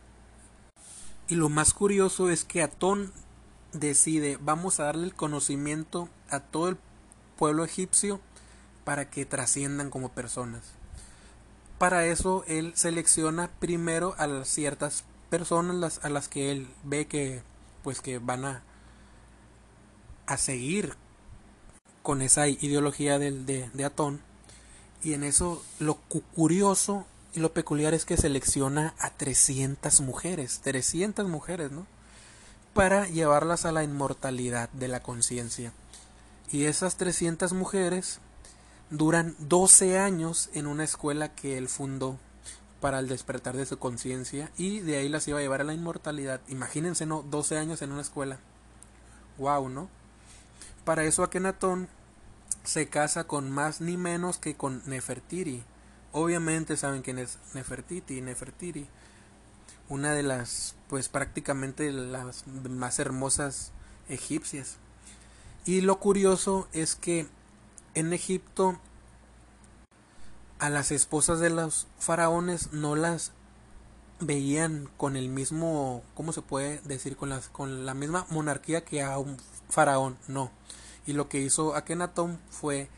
Y 1.28 1.36
lo 1.36 1.50
más 1.50 1.74
curioso 1.74 2.30
es 2.30 2.44
que 2.44 2.64
Atón 2.64 3.14
decide, 3.74 4.38
vamos 4.42 4.80
a 4.80 4.86
darle 4.86 5.06
el 5.06 5.14
conocimiento 5.14 6.10
a 6.30 6.40
todo 6.40 6.70
el 6.70 6.78
pueblo 7.38 7.64
egipcio 7.64 8.20
para 8.84 9.10
que 9.10 9.26
trasciendan 9.26 9.90
como 9.90 10.10
personas. 10.10 10.64
Para 11.78 12.06
eso 12.06 12.44
él 12.48 12.72
selecciona 12.76 13.52
primero 13.60 14.16
a 14.18 14.46
ciertas 14.46 15.04
personas 15.30 16.00
a 16.04 16.10
las 16.10 16.28
que 16.28 16.52
él 16.52 16.68
ve 16.84 17.06
que 17.06 17.44
pues 17.84 18.02
que 18.02 18.18
van 18.18 18.46
a, 18.46 18.64
a 20.26 20.38
seguir 20.38 20.96
con 22.08 22.22
esa 22.22 22.48
ideología 22.48 23.20
de, 23.20 23.34
de 23.74 23.84
Atón. 23.84 24.22
Y 25.04 25.12
en 25.12 25.26
eso 25.26 25.62
lo 25.78 25.96
curioso 26.36 27.06
y 27.34 27.42
lo 27.42 27.52
peculiar 27.52 27.94
es 27.94 28.06
que 28.06 28.16
selecciona 28.16 28.94
a 28.98 29.10
300 29.10 30.00
mujeres, 30.00 30.62
300 30.64 31.28
mujeres, 31.28 31.70
¿no? 31.74 31.86
Para 32.74 33.10
llevarlas 33.10 33.66
a 33.66 33.74
la 33.74 33.84
inmortalidad 33.84 34.70
de 34.70 34.88
la 34.88 35.04
conciencia. 35.04 35.74
Y 36.50 36.64
esas 36.64 36.96
300 36.96 37.52
mujeres 37.52 38.22
duran 38.90 39.36
12 39.40 40.00
años 40.00 40.50
en 40.54 40.66
una 40.66 40.86
escuela 40.86 41.36
que 41.36 41.58
él 41.58 41.68
fundó 41.68 42.18
para 42.80 43.00
el 43.00 43.10
despertar 43.10 43.58
de 43.58 43.66
su 43.66 43.80
conciencia 43.80 44.50
y 44.56 44.80
de 44.80 44.96
ahí 44.96 45.10
las 45.10 45.28
iba 45.28 45.40
a 45.40 45.42
llevar 45.42 45.60
a 45.60 45.66
la 45.66 45.74
inmortalidad. 45.74 46.40
Imagínense, 46.48 47.06
¿no? 47.06 47.22
12 47.22 47.58
años 47.58 47.82
en 47.82 47.92
una 47.92 48.02
escuela. 48.02 48.40
Wow, 49.38 49.68
¿no? 49.68 49.90
Para 50.86 51.04
eso 51.04 51.22
Akenatón 51.22 51.90
se 52.63 52.89
casa 52.89 53.25
con 53.25 53.51
más 53.51 53.82
ni 53.82 53.98
menos 53.98 54.38
que 54.38 54.56
con 54.56 54.82
Nefertiri. 54.86 55.63
Obviamente 56.12 56.77
saben 56.77 57.01
quién 57.01 57.20
es 57.20 57.38
Nefertiti, 57.54 58.22
Nefertiri, 58.22 58.88
una 59.89 60.13
de 60.13 60.24
las, 60.24 60.75
pues 60.89 61.10
prácticamente 61.10 61.92
las 61.92 62.46
más 62.48 63.00
hermosas 63.00 63.72
egipcias. 64.10 64.77
Y 65.66 65.82
lo 65.82 66.00
curioso 66.00 66.68
es 66.74 66.96
que 66.96 67.27
en 67.94 68.13
Egipto 68.13 68.80
a 70.60 70.70
las 70.70 70.92
esposas 70.92 71.39
de 71.39 71.50
los 71.50 71.88
faraones 72.00 72.74
no 72.74 72.96
las 72.96 73.32
veían 74.20 74.89
con 74.98 75.16
el 75.16 75.30
mismo, 75.30 76.04
¿cómo 76.16 76.32
se 76.32 76.42
puede 76.42 76.80
decir? 76.86 77.16
Con, 77.18 77.30
las, 77.30 77.50
con 77.50 77.86
la 77.86 77.94
misma 77.94 78.25
monarquía 78.30 78.84
que 78.84 79.04
a 79.04 79.18
un 79.18 79.38
faraón, 79.70 80.18
no. 80.27 80.51
Y 81.08 81.14
lo 81.14 81.30
que 81.30 81.40
hizo 81.40 81.76
Akenatón 81.76 82.40
fue 82.52 82.90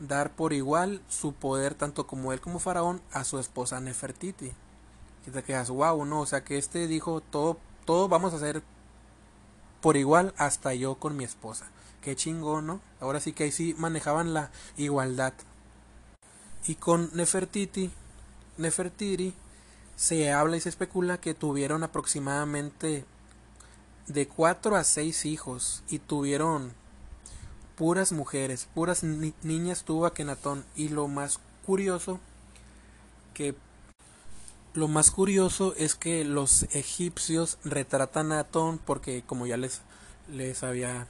dar 0.00 0.34
por 0.34 0.52
igual 0.52 1.02
su 1.08 1.34
poder 1.34 1.74
tanto 1.74 2.06
como 2.06 2.32
él 2.32 2.40
como 2.40 2.58
faraón 2.58 3.00
a 3.12 3.24
su 3.24 3.38
esposa 3.38 3.80
Nefertiti. 3.80 4.52
Y 5.26 5.30
te 5.30 5.42
quedas, 5.42 5.70
wow, 5.70 6.04
no, 6.04 6.20
o 6.20 6.26
sea 6.26 6.42
que 6.42 6.58
este 6.58 6.86
dijo 6.86 7.20
todo, 7.20 7.58
todo 7.84 8.08
vamos 8.08 8.32
a 8.32 8.36
hacer 8.36 8.62
por 9.80 9.96
igual 9.96 10.34
hasta 10.36 10.74
yo 10.74 10.96
con 10.96 11.16
mi 11.16 11.24
esposa. 11.24 11.70
Qué 12.00 12.16
chingón, 12.16 12.66
¿no? 12.66 12.80
Ahora 13.00 13.20
sí 13.20 13.32
que 13.32 13.44
ahí 13.44 13.52
sí 13.52 13.74
manejaban 13.76 14.32
la 14.32 14.50
igualdad. 14.76 15.34
Y 16.66 16.76
con 16.76 17.10
Nefertiti, 17.12 17.90
Nefertiri, 18.56 19.34
se 19.96 20.32
habla 20.32 20.56
y 20.56 20.60
se 20.60 20.68
especula 20.68 21.20
que 21.20 21.34
tuvieron 21.34 21.82
aproximadamente 21.82 23.04
de 24.06 24.28
cuatro 24.28 24.76
a 24.76 24.84
seis 24.84 25.26
hijos 25.26 25.82
y 25.88 25.98
tuvieron 25.98 26.72
puras 27.78 28.10
mujeres, 28.10 28.68
puras 28.74 29.04
niñas 29.04 29.84
tuvo 29.84 30.06
Akenatón 30.06 30.64
y 30.74 30.88
lo 30.88 31.06
más 31.06 31.38
curioso 31.64 32.18
que 33.34 33.54
lo 34.74 34.88
más 34.88 35.12
curioso 35.12 35.74
es 35.76 35.94
que 35.94 36.24
los 36.24 36.64
egipcios 36.74 37.56
retratan 37.62 38.32
a 38.32 38.40
Atón 38.40 38.80
porque 38.84 39.22
como 39.24 39.46
ya 39.46 39.56
les 39.56 39.80
les 40.28 40.64
había 40.64 41.06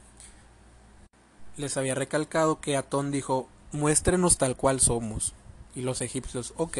les 1.56 1.78
había 1.78 1.94
recalcado 1.94 2.60
que 2.60 2.76
Atón 2.76 3.10
dijo 3.10 3.48
muéstrenos 3.72 4.36
tal 4.36 4.54
cual 4.54 4.78
somos 4.78 5.32
y 5.74 5.80
los 5.80 6.02
egipcios 6.02 6.52
ok. 6.58 6.78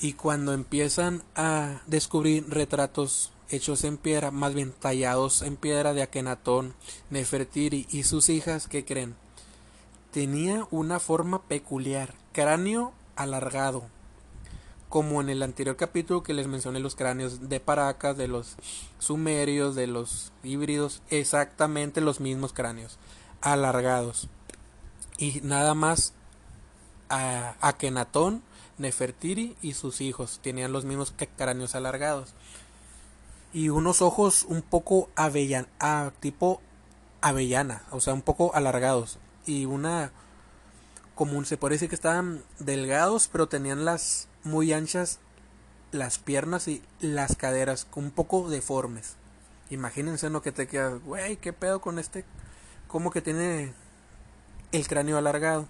Y 0.00 0.12
cuando 0.14 0.52
empiezan 0.52 1.22
a 1.36 1.80
descubrir 1.86 2.48
retratos 2.48 3.30
hechos 3.50 3.84
en 3.84 3.96
piedra, 3.96 4.30
más 4.30 4.54
bien 4.54 4.72
tallados 4.72 5.42
en 5.42 5.56
piedra 5.56 5.94
de 5.94 6.02
Akenatón, 6.02 6.74
Nefertiri 7.10 7.86
y 7.90 8.02
sus 8.02 8.28
hijas, 8.28 8.68
que 8.68 8.84
creen? 8.84 9.16
Tenía 10.12 10.66
una 10.70 11.00
forma 11.00 11.42
peculiar, 11.42 12.14
cráneo 12.32 12.92
alargado, 13.16 13.84
como 14.88 15.20
en 15.20 15.28
el 15.28 15.42
anterior 15.42 15.76
capítulo 15.76 16.22
que 16.22 16.34
les 16.34 16.46
mencioné 16.46 16.80
los 16.80 16.96
cráneos 16.96 17.48
de 17.48 17.60
Paracas, 17.60 18.16
de 18.16 18.28
los 18.28 18.56
sumerios, 18.98 19.74
de 19.74 19.86
los 19.86 20.32
híbridos, 20.42 21.02
exactamente 21.10 22.00
los 22.00 22.20
mismos 22.20 22.52
cráneos, 22.52 22.98
alargados. 23.40 24.28
Y 25.18 25.40
nada 25.42 25.74
más 25.74 26.14
a 27.08 27.56
Akenatón, 27.60 28.42
Nefertiri 28.78 29.56
y 29.60 29.74
sus 29.74 30.00
hijos 30.00 30.38
tenían 30.40 30.72
los 30.72 30.84
mismos 30.84 31.12
cráneos 31.36 31.74
alargados 31.74 32.34
y 33.52 33.68
unos 33.70 34.02
ojos 34.02 34.44
un 34.48 34.62
poco 34.62 35.08
avellan, 35.16 35.66
ah, 35.80 36.12
tipo 36.20 36.60
avellana, 37.20 37.82
o 37.90 38.00
sea, 38.00 38.14
un 38.14 38.22
poco 38.22 38.54
alargados 38.54 39.18
y 39.46 39.64
una 39.64 40.12
como 41.14 41.44
se 41.44 41.56
puede 41.56 41.74
decir 41.74 41.88
que 41.88 41.96
estaban 41.96 42.44
delgados, 42.60 43.26
pero 43.26 43.48
tenían 43.48 43.84
las 43.84 44.28
muy 44.44 44.72
anchas 44.72 45.18
las 45.90 46.18
piernas 46.18 46.68
y 46.68 46.82
las 47.00 47.36
caderas 47.36 47.86
un 47.94 48.10
poco 48.10 48.48
deformes. 48.48 49.16
Imagínense 49.70 50.30
lo 50.30 50.42
que 50.42 50.52
te 50.52 50.66
quedas, 50.66 51.02
güey, 51.02 51.36
qué 51.36 51.52
pedo 51.52 51.80
con 51.80 51.98
este, 51.98 52.24
como 52.86 53.10
que 53.10 53.22
tiene 53.22 53.72
el 54.72 54.88
cráneo 54.88 55.18
alargado. 55.18 55.68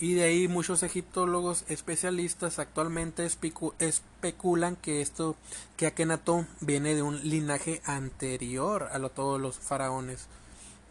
Y 0.00 0.14
de 0.14 0.24
ahí 0.24 0.48
muchos 0.48 0.82
egiptólogos 0.82 1.64
especialistas 1.68 2.58
actualmente 2.58 3.24
especulan 3.24 4.76
que 4.76 5.00
esto, 5.00 5.36
que 5.76 5.86
Akenatón 5.86 6.48
viene 6.60 6.94
de 6.94 7.02
un 7.02 7.28
linaje 7.28 7.80
anterior 7.84 8.88
a 8.90 8.98
lo, 8.98 9.10
todos 9.10 9.40
los 9.40 9.58
faraones 9.58 10.26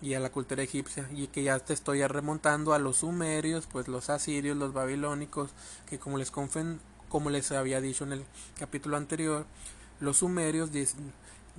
y 0.02 0.16
a 0.16 0.20
la 0.20 0.32
cultura 0.32 0.64
egipcia 0.64 1.08
y 1.14 1.28
que 1.28 1.44
ya 1.44 1.60
te 1.60 1.74
estoy 1.74 2.06
remontando 2.08 2.74
a 2.74 2.80
los 2.80 2.98
sumerios, 2.98 3.68
pues 3.72 3.88
los 3.88 4.10
asirios, 4.10 4.58
los 4.58 4.74
babilónicos, 4.74 5.52
que 5.90 6.00
como 6.00 6.18
les 6.18 6.32
confen, 6.32 6.80
como 7.10 7.30
les 7.30 7.52
había 7.52 7.82
dicho 7.82 8.04
en 8.06 8.14
el 8.14 8.26
capítulo 8.58 8.98
anterior, 8.98 9.46
los 10.00 10.18
sumerios 10.18 10.72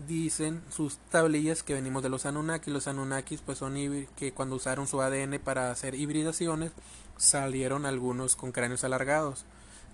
dicen 0.09 0.62
sus 0.70 0.96
tablillas 1.11 1.62
que 1.62 1.74
venimos 1.74 2.02
de 2.02 2.09
los 2.09 2.26
Anunnaki. 2.26 2.70
Los 2.70 2.88
Anunnakis 2.88 3.40
pues 3.40 3.59
son 3.59 3.76
que 4.16 4.33
cuando 4.33 4.57
usaron 4.57 4.88
su 4.88 5.00
ADN 5.00 5.38
para 5.38 5.70
hacer 5.70 5.94
hibridaciones 5.94 6.72
salieron 7.16 7.87
algunos 7.87 8.37
con 8.37 8.53
cráneos 8.53 8.85
alargados, 8.85 9.44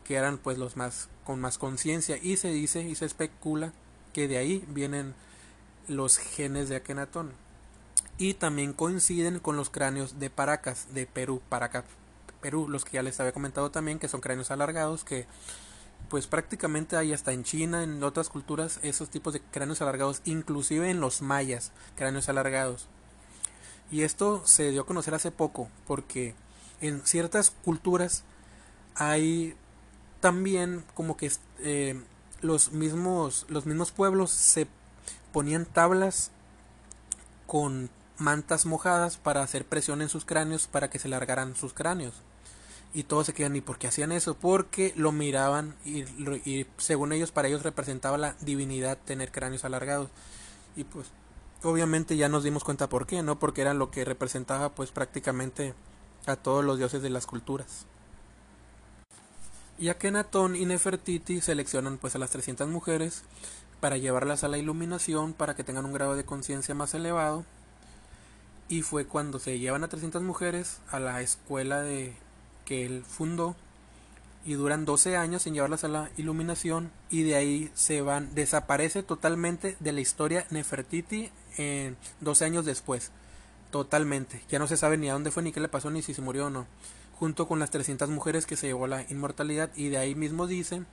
que 0.04 0.16
eran 0.16 0.38
pues 0.38 0.59
los 0.59 0.76
más 0.76 1.09
con 1.24 1.40
más 1.40 1.59
conciencia 1.59 2.18
y 2.22 2.38
se 2.38 2.50
dice 2.50 2.83
y 2.83 2.94
se 2.94 3.04
especula 3.04 3.72
que 4.14 4.28
de 4.28 4.38
ahí 4.38 4.64
vienen 4.68 5.14
los 5.88 6.16
genes 6.16 6.68
de 6.68 6.76
Akenatón. 6.76 7.33
Y 8.16 8.35
también 8.35 8.72
coinciden 8.72 9.38
con 9.38 9.57
los 9.57 9.70
cráneos 9.70 10.18
de 10.18 10.31
Paracas, 10.31 10.92
de 10.92 11.07
Perú, 11.07 11.40
Paracas, 11.48 11.85
Perú, 12.40 12.68
los 12.68 12.85
que 12.85 12.92
ya 12.92 13.02
les 13.02 13.20
había 13.20 13.33
comentado 13.33 13.70
también, 13.70 13.98
que 13.98 14.09
son 14.09 14.20
cráneos 14.20 14.50
alargados, 14.50 15.04
que 15.04 15.26
pues 16.09 16.26
prácticamente 16.26 16.96
hay 16.96 17.12
hasta 17.12 17.33
en 17.33 17.44
China, 17.44 17.83
en 17.83 18.02
otras 18.02 18.28
culturas, 18.28 18.81
esos 18.83 19.11
tipos 19.11 19.35
de 19.35 19.40
cráneos 19.40 19.83
alargados, 19.83 20.22
inclusive 20.24 20.90
en 20.90 21.00
los 21.00 21.22
mayas, 21.22 21.72
cráneos 21.96 22.28
alargados. 22.28 22.87
Y 23.90 24.02
esto 24.02 24.42
se 24.46 24.70
dio 24.70 24.83
a 24.83 24.87
conocer 24.87 25.14
hace 25.14 25.31
poco, 25.31 25.68
porque 25.87 26.35
en 26.80 27.04
ciertas 27.04 27.50
culturas 27.50 28.24
hay 28.94 29.54
también 30.20 30.84
como 30.94 31.16
que 31.16 31.30
eh, 31.60 32.00
los 32.40 32.72
mismos 32.72 33.46
los 33.48 33.66
mismos 33.66 33.92
pueblos 33.92 34.30
se 34.30 34.66
ponían 35.32 35.66
tablas 35.66 36.30
con 37.46 37.90
mantas 38.18 38.66
mojadas 38.66 39.16
para 39.16 39.42
hacer 39.42 39.64
presión 39.64 40.02
en 40.02 40.08
sus 40.08 40.24
cráneos 40.24 40.66
para 40.66 40.90
que 40.90 40.98
se 40.98 41.08
largaran 41.08 41.56
sus 41.56 41.72
cráneos. 41.72 42.14
Y 42.94 43.04
todos 43.04 43.26
se 43.26 43.34
quedan 43.34 43.54
y 43.54 43.60
por 43.60 43.78
qué 43.78 43.86
hacían 43.86 44.12
eso 44.12 44.34
porque 44.34 44.92
lo 44.96 45.12
miraban 45.12 45.76
y, 45.84 46.00
y 46.48 46.66
según 46.78 47.12
ellos 47.12 47.32
para 47.32 47.48
ellos 47.48 47.62
representaba 47.62 48.18
la 48.18 48.34
divinidad 48.40 48.98
tener 49.04 49.30
cráneos 49.30 49.64
alargados. 49.64 50.08
Y 50.74 50.84
pues 50.84 51.08
obviamente 51.62 52.16
ya 52.16 52.28
nos 52.28 52.44
dimos 52.44 52.64
cuenta 52.64 52.88
por 52.88 53.06
qué, 53.06 53.22
¿no? 53.22 53.38
Porque 53.38 53.60
era 53.60 53.74
lo 53.74 53.90
que 53.90 54.04
representaba 54.04 54.74
pues 54.74 54.90
prácticamente 54.90 55.74
a 56.26 56.37
todos 56.37 56.64
los 56.64 56.78
dioses 56.78 57.02
de 57.02 57.11
las 57.11 57.26
culturas. 57.26 57.87
Y 59.78 59.90
Akenatón 59.90 60.57
y 60.57 60.66
Nefertiti 60.66 61.40
seleccionan 61.40 61.98
pues 61.98 62.16
a 62.16 62.18
las 62.18 62.31
300 62.31 62.68
mujeres 62.68 63.22
para 63.81 63.96
llevarlas 63.96 64.42
a 64.42 64.48
la 64.48 64.59
iluminación 64.59 65.33
para 65.33 65.54
que 65.54 65.64
tengan 65.64 65.85
un 65.85 65.92
grado 65.92 66.16
de 66.16 66.24
conciencia 66.24 66.74
más 66.74 66.94
elevado. 66.94 67.44
Y 68.68 68.83
fue 68.83 69.07
cuando 69.07 69.38
se 69.38 69.59
llevan 69.59 69.85
a 69.85 69.88
300 69.88 70.22
mujeres 70.22 70.81
a 70.90 70.98
la 70.98 71.22
escuela 71.22 71.81
de 71.81 72.14
que 72.64 72.85
él 72.85 73.04
fundó 73.07 73.57
y 74.44 74.54
duran 74.54 74.85
12 74.85 75.16
años 75.16 75.42
sin 75.42 75.54
llevarlas 75.54 75.85
a 75.85 75.88
la 75.88 76.11
iluminación 76.16 76.90
y 77.11 77.22
de 77.22 77.37
ahí 77.37 77.70
se 77.74 78.02
van, 78.02 78.35
desaparece 78.35 79.02
totalmente 79.02 79.76
de 79.81 79.92
la 79.92 80.00
historia 80.00 80.46
Nefertiti 80.50 81.31
en 81.57 81.96
12 82.20 82.44
años 82.44 82.64
después. 82.64 83.11
Totalmente. 83.70 84.42
Ya 84.48 84.59
no 84.59 84.66
se 84.66 84.76
sabe 84.76 84.96
ni 84.96 85.09
a 85.09 85.12
dónde 85.12 85.31
fue, 85.31 85.42
ni 85.42 85.52
qué 85.52 85.61
le 85.61 85.68
pasó, 85.68 85.90
ni 85.90 86.02
si 86.02 86.14
se 86.14 86.22
murió 86.22 86.46
o 86.46 86.50
no. 86.50 86.66
Junto 87.18 87.46
con 87.46 87.59
las 87.59 87.70
300 87.70 88.09
mujeres 88.09 88.46
que 88.46 88.57
se 88.57 88.68
llevó 88.68 88.87
la 88.87 89.02
inmortalidad 89.11 89.70
y 89.76 89.88
de 89.88 89.98
ahí 89.98 90.14
mismo 90.14 90.46
dicen 90.46 90.87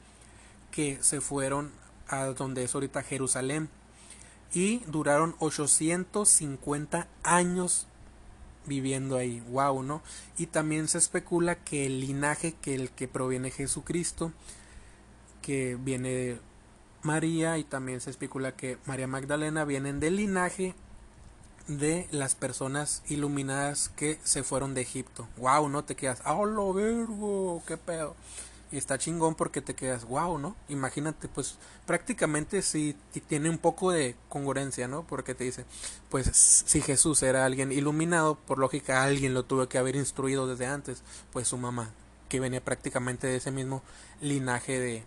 que 0.72 0.98
se 1.02 1.22
fueron 1.22 1.72
a 2.08 2.26
donde 2.26 2.64
es 2.64 2.74
ahorita 2.74 3.04
Jerusalén 3.04 3.70
y 4.54 4.80
duraron 4.88 5.36
850 5.40 7.08
años 7.24 7.88
viviendo 8.66 9.18
ahí. 9.18 9.42
Wow, 9.50 9.84
¿no? 9.84 10.02
Y 10.38 10.48
también 10.48 10.88
se 10.88 10.98
especula 10.98 11.56
que 11.56 11.86
el 11.86 12.02
linaje 12.02 12.54
que 12.54 12.76
el 12.76 12.90
que 12.90 13.08
proviene 13.08 13.52
Jesucristo, 13.52 14.34
que 15.42 15.78
viene 15.80 16.10
de 16.10 16.40
María 17.04 17.58
y 17.58 17.64
también 17.64 18.02
se 18.02 18.10
especula 18.10 18.56
que 18.56 18.78
María 18.86 19.08
Magdalena 19.08 19.64
vienen 19.64 20.00
del 20.00 20.16
linaje 20.16 20.74
de 21.67 22.08
las 22.12 22.36
personas 22.36 23.01
iluminadas 23.08 23.89
que 23.89 24.19
se 24.23 24.43
fueron 24.43 24.73
de 24.73 24.82
Egipto. 24.82 25.28
Wow, 25.38 25.69
no 25.69 25.84
te 25.84 25.95
quedas, 25.95 26.21
¡ah, 26.25 26.43
lo 26.45 26.73
vergo! 26.73 27.63
¡Qué 27.67 27.78
pedo! 27.78 28.15
Y 28.71 28.78
está 28.78 28.97
chingón 28.97 29.36
porque 29.36 29.62
te 29.62 29.75
quedas, 29.75 30.06
wow, 30.06 30.38
¿no? 30.38 30.56
Imagínate, 30.69 31.28
pues 31.28 31.58
prácticamente 31.86 32.62
si 32.62 32.95
tiene 33.28 33.49
un 33.49 33.58
poco 33.58 33.91
de 33.91 34.15
congruencia, 34.28 34.88
¿no? 34.88 35.04
Porque 35.04 35.36
te 35.36 35.43
dice, 35.43 35.65
pues 36.10 36.28
si 36.34 36.82
Jesús 36.82 37.23
era 37.23 37.45
alguien 37.45 37.71
iluminado, 37.71 38.36
por 38.36 38.58
lógica 38.58 39.04
alguien 39.04 39.34
lo 39.34 39.45
tuvo 39.45 39.69
que 39.69 39.78
haber 39.78 39.95
instruido 39.95 40.47
desde 40.47 40.65
antes, 40.65 41.04
pues 41.32 41.47
su 41.47 41.58
mamá, 41.58 41.91
que 42.28 42.39
venía 42.39 42.63
prácticamente 42.63 43.28
de 43.28 43.38
ese 43.38 43.51
mismo 43.51 43.82
linaje 44.19 44.80
de, 44.80 45.04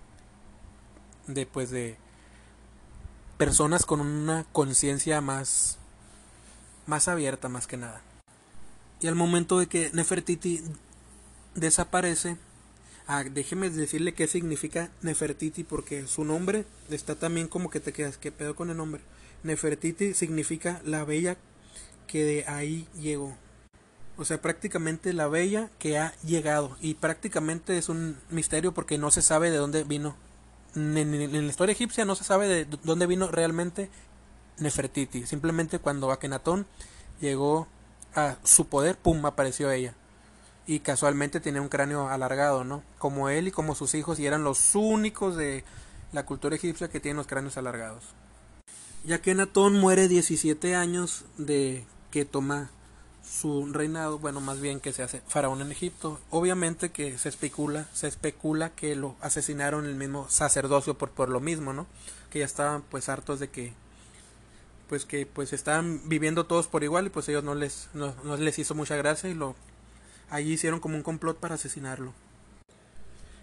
de 1.27 1.47
pues 1.47 1.71
de 1.71 1.97
personas 3.37 3.87
con 3.87 4.01
una 4.01 4.47
conciencia 4.53 5.21
más 5.21 5.78
más 6.89 7.07
abierta 7.07 7.49
más 7.49 7.69
que 7.69 7.77
nada. 7.77 8.01
Y 9.01 9.07
al 9.07 9.15
momento 9.15 9.61
de 9.61 9.69
que 9.69 9.91
Nefertiti 9.93 10.61
desaparece, 11.55 12.37
ah, 13.07 13.23
déjeme 13.23 13.71
decirle 13.71 14.15
qué 14.15 14.27
significa 14.27 14.91
Nefertiti 15.03 15.63
porque 15.63 16.09
su 16.09 16.25
nombre 16.25 16.65
está 16.91 17.15
también 17.15 17.47
como 17.47 17.71
que 17.71 17.79
te 17.79 17.93
quedas, 17.93 18.19
¿qué 18.19 18.33
pedo 18.33 18.57
con 18.57 18.71
el 18.71 18.77
nombre? 18.77 19.03
Nefertiti 19.45 20.15
significa 20.15 20.81
la 20.85 21.05
bella 21.05 21.37
que 22.09 22.25
de 22.25 22.45
ahí 22.49 22.89
llegó. 22.99 23.37
O 24.17 24.25
sea, 24.25 24.43
prácticamente 24.43 25.13
la 25.13 25.29
bella 25.29 25.71
que 25.79 25.97
ha 25.99 26.13
llegado. 26.25 26.77
Y 26.81 26.95
prácticamente 26.95 27.79
es 27.79 27.89
un 27.89 28.17
misterio 28.31 28.75
porque 28.75 28.99
no 28.99 29.13
se 29.13 29.23
sabe 29.23 29.51
de 29.53 29.59
dónde 29.59 29.85
vino. 29.85 30.17
En, 30.75 30.97
en 30.97 31.33
la 31.33 31.51
historia 31.51 31.73
egipcia 31.73 32.05
no 32.05 32.17
se 32.17 32.25
sabe 32.25 32.49
de 32.49 32.67
dónde 32.83 33.07
vino 33.07 33.29
realmente 33.29 33.91
Nefertiti. 34.59 35.27
Simplemente 35.27 35.79
cuando 35.79 36.11
Akenatón 36.11 36.67
llegó 37.21 37.67
a 38.15 38.37
su 38.45 38.67
poder, 38.67 38.97
pum, 38.97 39.25
apareció 39.27 39.71
ella. 39.71 39.95
Y 40.67 40.81
casualmente 40.81 41.41
tenía 41.41 41.63
un 41.63 41.69
cráneo 41.69 42.09
alargado, 42.09 42.65
¿no? 42.65 42.83
Como 42.99 43.29
él 43.29 43.49
y 43.49 43.53
como 43.53 43.75
sus 43.75 43.95
hijos, 43.95 44.19
y 44.19 44.27
eran 44.27 44.45
los 44.45 44.75
únicos 44.75 45.37
de 45.37 45.65
la 46.13 46.27
cultura 46.27 46.57
egipcia 46.57 46.89
que 46.89 47.01
tienen 47.01 47.17
los 47.17 47.27
cráneos 47.27 47.57
alargados. 47.57 48.05
Y 49.05 49.13
Akenatón 49.13 49.79
muere 49.79 50.09
17 50.09 50.75
años 50.75 51.25
de 51.39 51.87
que 52.11 52.25
toma 52.25 52.71
su 53.23 53.73
reinado, 53.73 54.19
bueno, 54.19 54.41
más 54.41 54.61
bien 54.61 54.81
que 54.81 54.93
se 54.93 55.03
hace 55.03 55.23
faraón 55.29 55.61
en 55.61 55.71
Egipto. 55.71 56.19
Obviamente 56.31 56.91
que 56.91 57.19
se 57.19 57.29
especula, 57.29 57.87
se 57.93 58.09
especula 58.09 58.71
que 58.71 58.97
lo 58.97 59.17
asesinaron 59.21 59.87
el 59.87 59.95
mismo 59.95 60.29
sacerdocio 60.29 60.97
por, 60.97 61.11
por 61.11 61.29
lo 61.29 61.41
mismo, 61.41 61.73
¿no? 61.73 61.87
Que 62.31 62.41
ya 62.41 62.45
estaban 62.45 62.83
pues 62.83 63.09
hartos 63.09 63.39
de 63.39 63.49
que 63.49 63.73
pues 64.89 65.05
que 65.05 65.27
pues 65.27 65.53
estaban 65.53 66.09
viviendo 66.09 66.47
todos 66.47 66.69
por 66.69 66.83
igual 66.85 67.07
y 67.07 67.11
pues 67.11 67.29
ellos 67.29 67.45
no 67.45 67.55
les 67.55 67.89
no, 67.95 68.15
les 68.37 68.59
hizo 68.59 68.75
mucha 68.75 68.97
gracia 68.97 69.29
y 69.29 69.35
lo 69.35 69.55
allí 70.31 70.53
hicieron 70.53 70.81
como 70.81 70.97
un 70.97 71.03
complot 71.03 71.39
para 71.39 71.57
asesinarlo. 71.57 72.13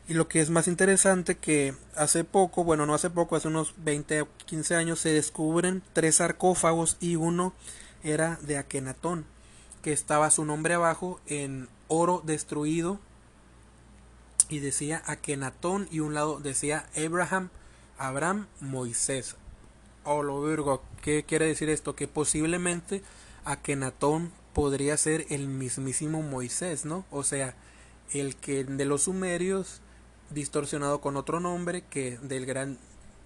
Y 0.08 0.14
lo 0.14 0.28
que 0.28 0.40
es 0.40 0.52
más 0.52 0.68
interesante 0.68 1.36
que 1.36 1.74
hace 1.96 2.24
poco, 2.24 2.64
bueno, 2.64 2.86
no 2.86 2.94
hace 2.94 3.10
poco, 3.10 3.36
hace 3.36 3.48
unos 3.48 3.74
20 3.78 4.22
o 4.22 4.28
15 4.46 4.76
años 4.76 5.00
se 5.00 5.10
descubren 5.10 5.82
tres 5.94 6.18
sarcófagos 6.18 6.98
y 7.00 7.16
uno 7.16 7.54
era 8.04 8.38
de 8.42 8.58
Akenatón, 8.58 9.26
que 9.82 9.94
estaba 9.94 10.30
su 10.30 10.46
nombre 10.46 10.76
abajo 10.76 11.20
en 11.26 11.70
oro 11.88 12.22
destruido 12.24 13.00
y 14.48 14.60
decía 14.60 15.02
Akenatón 15.08 15.88
y 15.92 16.02
un 16.02 16.14
lado 16.14 16.40
decía 16.40 16.86
Abraham, 16.96 17.50
Abraham, 17.98 18.48
Moisés. 18.62 19.36
Oh, 20.06 20.22
lo 20.22 20.40
virgo, 20.44 20.84
¿qué 21.02 21.24
quiere 21.24 21.48
decir 21.48 21.68
esto? 21.70 21.96
Que 21.96 22.08
posiblemente 22.08 23.02
Akenatón 23.44 24.32
podría 24.54 24.96
ser 24.98 25.26
el 25.30 25.48
mismísimo 25.48 26.22
Moisés, 26.22 26.86
¿no? 26.86 27.06
O 27.10 27.24
sea, 27.24 27.56
el 28.14 28.36
que 28.36 28.64
de 28.64 28.86
los 28.86 29.04
sumerios 29.04 29.82
distorsionado 30.30 31.02
con 31.02 31.18
otro 31.18 31.40
nombre 31.40 31.84
que 31.90 32.20
del 32.22 32.46
gran 32.46 32.78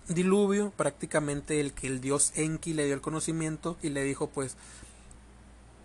diluvio, 0.07 0.71
prácticamente 0.77 1.59
el 1.59 1.73
que 1.73 1.87
el 1.87 1.99
dios 1.99 2.31
Enki 2.35 2.73
le 2.73 2.85
dio 2.85 2.95
el 2.95 3.01
conocimiento 3.01 3.77
y 3.81 3.89
le 3.89 4.03
dijo 4.03 4.27
pues 4.27 4.55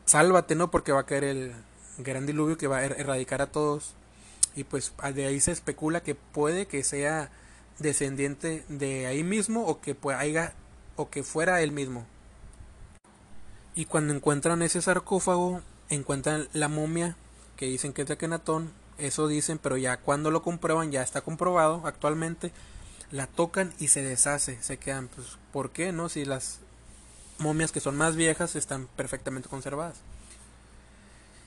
sálvate, 0.07 0.55
¿no? 0.55 0.71
Porque 0.71 0.93
va 0.93 1.01
a 1.01 1.07
caer 1.07 1.25
el 1.25 1.53
gran 1.99 2.25
diluvio 2.25 2.57
que 2.57 2.69
va 2.69 2.79
a 2.79 2.85
er-, 2.85 3.01
erradicar 3.01 3.43
a 3.43 3.51
todos. 3.51 3.95
Y 4.55 4.63
pues 4.63 4.93
de 5.13 5.27
ahí 5.27 5.41
se 5.41 5.51
especula 5.51 6.05
que 6.05 6.15
puede 6.15 6.67
que 6.67 6.85
sea 6.85 7.33
descendiente 7.81 8.65
de 8.69 9.07
ahí 9.09 9.25
mismo 9.25 9.67
o 9.67 9.81
que 9.81 9.97
pues 9.97 10.17
haya 10.17 10.55
o 10.97 11.11
que 11.11 11.23
fuera 11.23 11.63
él 11.63 11.73
mismo. 11.73 12.07
Y 13.75 13.87
cuando 13.87 14.15
encuentran 14.15 14.63
ese 14.63 14.81
sarcófago, 14.81 15.63
encuentran 15.89 16.49
la 16.53 16.69
momia 16.69 17.17
que 17.57 17.67
dicen 17.67 17.93
que 17.93 18.03
es 18.03 18.09
de 18.09 18.15
Akenatón, 18.15 18.73
eso 18.99 19.27
dicen, 19.27 19.59
pero 19.59 19.77
ya 19.77 19.97
cuando 19.97 20.31
lo 20.31 20.43
comprueban, 20.43 20.93
ya 20.93 21.03
está 21.03 21.21
comprobado 21.23 21.83
actualmente, 21.85 22.53
la 23.11 23.27
tocan 23.27 23.73
y 23.79 23.89
se 23.89 24.03
deshace, 24.03 24.59
se 24.63 24.77
quedan, 24.79 25.09
pues, 25.09 25.39
¿por 25.53 25.71
qué 25.71 25.93
no? 25.93 26.09
Si 26.09 26.25
las 26.25 26.61
momias 27.39 27.73
que 27.73 27.81
son 27.81 27.97
más 27.97 28.17
viejas 28.17 28.55
están 28.57 28.87
perfectamente 28.97 29.49
conservadas. 29.49 29.97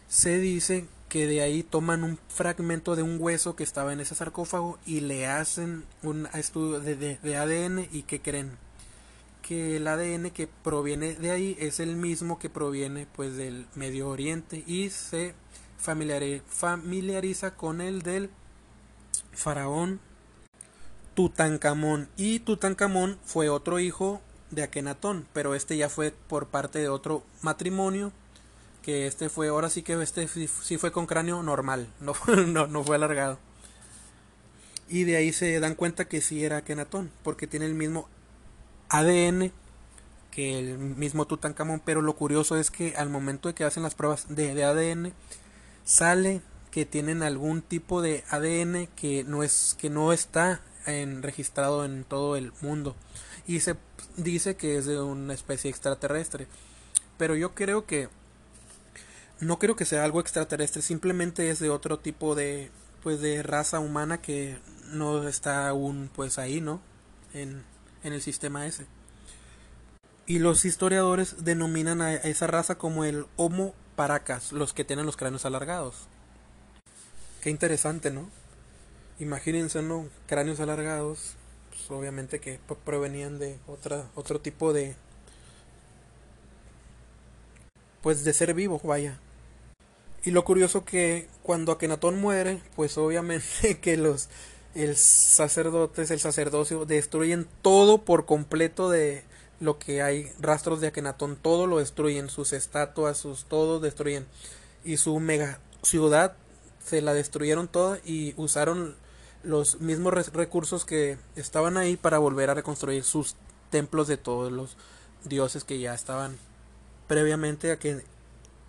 Se 0.10 0.38
dice 0.40 0.86
que 1.10 1.28
de 1.28 1.42
ahí 1.42 1.64
toman 1.64 2.04
un 2.04 2.20
fragmento 2.30 2.96
de 2.96 3.04
un 3.04 3.18
hueso 3.20 3.56
que 3.56 3.64
estaba 3.64 3.94
en 3.94 4.02
ese 4.02 4.16
sarcófago 4.16 4.78
y 4.86 5.02
le 5.02 5.28
hacen 5.28 5.86
un 6.04 6.28
estudio 6.34 6.80
de, 6.80 6.96
de 6.96 7.38
ADN 7.38 7.88
y 7.92 8.04
que 8.04 8.22
creen 8.22 8.58
que 9.48 9.78
el 9.78 9.88
ADN 9.88 10.32
que 10.32 10.48
proviene 10.48 11.16
de 11.16 11.32
ahí 11.32 11.56
es 11.58 11.80
el 11.80 11.96
mismo 11.96 12.38
que 12.38 12.50
proviene 12.50 13.08
pues 13.16 13.38
del 13.38 13.66
Medio 13.76 14.10
Oriente 14.10 14.64
y 14.68 14.90
se 14.90 15.36
familiariza 15.78 17.56
con 17.56 17.80
el 17.80 18.02
del 18.02 18.30
faraón 19.32 20.02
Tutankamón 21.16 22.10
y 22.18 22.40
Tutankamón 22.40 23.20
fue 23.24 23.48
otro 23.48 23.80
hijo 23.80 24.22
de 24.52 24.64
Akenatón, 24.64 25.26
pero 25.32 25.56
este 25.56 25.78
ya 25.78 25.88
fue 25.88 26.12
por 26.12 26.48
parte 26.48 26.80
de 26.80 26.90
otro 26.90 27.24
matrimonio 27.42 28.12
que 28.82 29.08
este 29.08 29.30
fue 29.30 29.48
ahora 29.48 29.70
sí 29.70 29.82
que 29.82 30.02
este 30.02 30.28
sí 30.28 30.78
fue 30.78 30.92
con 30.92 31.06
cráneo 31.06 31.42
normal, 31.42 31.88
no, 32.02 32.14
no, 32.48 32.68
no 32.68 32.84
fue 32.84 32.98
alargado. 32.98 33.40
Y 34.90 35.04
de 35.04 35.18
ahí 35.18 35.34
se 35.34 35.60
dan 35.60 35.76
cuenta 35.76 36.08
que 36.08 36.22
sí 36.22 36.46
era 36.46 36.58
Akenatón, 36.58 37.12
porque 37.24 37.46
tiene 37.46 37.66
el 37.66 37.74
mismo 37.74 38.08
ADN 38.90 39.52
que 40.32 40.60
el 40.60 40.78
mismo 40.78 41.26
Tutankamón, 41.26 41.82
pero 41.84 42.04
lo 42.04 42.16
curioso 42.16 42.58
es 42.58 42.70
que 42.70 42.96
al 42.96 43.10
momento 43.10 43.50
de 43.50 43.56
que 43.56 43.64
hacen 43.64 43.82
las 43.82 43.96
pruebas 43.96 44.28
de, 44.30 44.64
ADN 44.64 45.14
sale 45.84 46.42
que 46.70 46.86
tienen 46.86 47.24
algún 47.24 47.64
tipo 47.64 48.04
de 48.04 48.24
ADN 48.30 48.88
que 48.96 49.24
no 49.24 49.42
es 49.42 49.76
que 49.80 49.90
no 49.90 50.14
está 50.14 50.62
registrado 50.86 51.84
en 51.86 52.04
todo 52.04 52.38
el 52.38 52.54
mundo 52.62 52.96
y 53.48 53.62
se 53.62 53.76
dice 54.16 54.56
que 54.56 54.78
es 54.78 54.86
de 54.86 55.02
una 55.02 55.34
especie 55.34 55.70
extraterrestre, 55.70 56.48
pero 57.18 57.36
yo 57.36 57.56
creo 57.56 57.86
que 57.86 58.10
no 59.40 59.58
creo 59.58 59.76
que 59.76 59.86
sea 59.86 60.04
algo 60.04 60.22
extraterrestre, 60.22 60.82
simplemente 60.82 61.50
es 61.50 61.60
de 61.60 61.70
otro 61.70 61.98
tipo 61.98 62.36
de 62.36 62.70
pues 63.02 63.22
de 63.22 63.42
raza 63.42 63.80
humana 63.80 64.22
que 64.22 64.60
no 64.92 65.28
está 65.28 65.68
aún 65.68 66.10
pues 66.16 66.38
ahí, 66.38 66.62
¿no? 66.62 66.80
En 67.34 67.64
en 68.08 68.14
el 68.14 68.22
sistema 68.22 68.66
ese. 68.66 68.86
Y 70.26 70.40
los 70.40 70.66
historiadores 70.66 71.46
denominan 71.46 72.02
a 72.02 72.14
esa 72.16 72.48
raza 72.48 72.78
como 72.78 73.06
el 73.06 73.26
Homo 73.36 73.74
paracas, 73.96 74.52
los 74.52 74.74
que 74.74 74.84
tienen 74.84 75.06
los 75.06 75.18
cráneos 75.18 75.46
alargados. 75.46 76.08
Qué 77.42 77.50
interesante, 77.50 78.12
¿no? 78.12 78.30
Imagínense, 79.20 79.82
¿no? 79.82 80.08
Cráneos 80.28 80.60
alargados, 80.60 81.36
pues 81.70 81.90
obviamente 81.90 82.40
que 82.40 82.60
provenían 82.84 83.40
de 83.40 83.58
otra, 83.68 84.10
otro 84.16 84.42
tipo 84.42 84.74
de... 84.74 84.96
Pues 88.02 88.24
de 88.24 88.34
ser 88.34 88.54
vivo, 88.54 88.80
vaya. 88.84 89.20
Y 90.24 90.32
lo 90.32 90.44
curioso 90.44 90.84
que 90.84 91.30
cuando 91.42 91.72
Akenatón 91.72 92.20
muere, 92.20 92.62
pues 92.76 92.98
obviamente 92.98 93.80
que 93.82 93.98
los 93.98 94.30
el 94.76 94.96
sacerdotes, 94.96 96.12
el 96.12 96.20
sacerdocio 96.20 96.86
destruyen 96.86 97.48
todo 97.62 98.00
por 98.00 98.26
completo 98.26 98.90
de 98.90 99.24
lo 99.60 99.80
que 99.80 100.02
hay 100.02 100.32
rastros 100.40 100.82
de 100.82 100.88
Akenatón, 100.88 101.36
todo 101.36 101.68
lo 101.68 101.80
destruyen, 101.80 102.30
sus 102.30 102.54
estatuas, 102.54 103.18
sus 103.18 103.46
todo 103.46 103.80
destruyen 103.80 104.28
y 104.84 104.98
su 104.98 105.20
mega 105.20 105.60
ciudad 105.82 106.36
se 106.84 107.02
la 107.02 107.14
destruyeron 107.14 107.68
toda 107.68 108.00
y 108.06 108.34
usaron 108.38 108.96
los 109.44 109.80
mismos 109.82 110.14
recursos 110.34 110.86
que 110.86 111.18
estaban 111.36 111.78
ahí 111.78 111.98
para 111.98 112.18
volver 112.18 112.50
a 112.50 112.54
reconstruir 112.54 113.04
sus 113.04 113.36
templos 113.70 114.08
de 114.08 114.18
todos 114.18 114.52
los 114.52 114.78
dioses 115.24 115.64
que 115.64 115.80
ya 115.80 115.94
estaban 115.94 116.38
previamente 117.08 117.72
a 117.72 117.80
que 117.80 118.04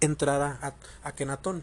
entrara 0.01 0.75
Akenatón. 1.03 1.63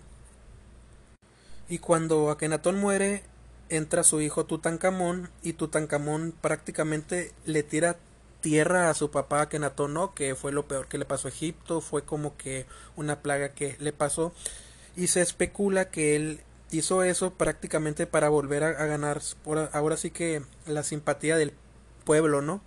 Y 1.67 1.80
cuando 1.80 2.30
Akenatón 2.30 2.80
muere, 2.80 3.24
entra 3.69 4.04
su 4.04 4.21
hijo 4.21 4.45
Tutankamón 4.45 5.30
y 5.41 5.54
Tutankamón 5.54 6.34
prácticamente 6.39 7.32
le 7.45 7.63
tira 7.63 7.97
tierra 8.41 8.89
a 8.89 8.93
su 8.93 9.10
papá 9.10 9.41
Akenatón, 9.41 9.93
¿no? 9.93 10.13
que 10.13 10.36
fue 10.36 10.51
lo 10.51 10.67
peor 10.67 10.88
que 10.88 10.99
le 10.99 11.06
pasó 11.06 11.28
a 11.28 11.32
Egipto, 11.32 11.82
fue 11.82 12.04
como 12.04 12.38
que 12.38 12.67
una 12.95 13.21
plaga 13.21 13.49
que 13.49 13.75
le 13.80 13.91
pasó 13.91 14.34
y 14.95 15.08
se 15.08 15.21
especula 15.21 15.89
que 15.89 16.15
él 16.15 16.41
hizo 16.71 17.04
eso 17.04 17.34
prácticamente 17.34 18.08
para 18.08 18.30
volver 18.30 18.63
a, 18.63 18.86
ganar 18.86 19.21
por, 19.43 19.69
ahora 19.73 19.97
sí 19.97 20.12
que 20.12 20.43
la 20.67 20.84
simpatía 20.84 21.38
del 21.38 21.54
pueblo, 22.04 22.41
¿no? 22.41 22.62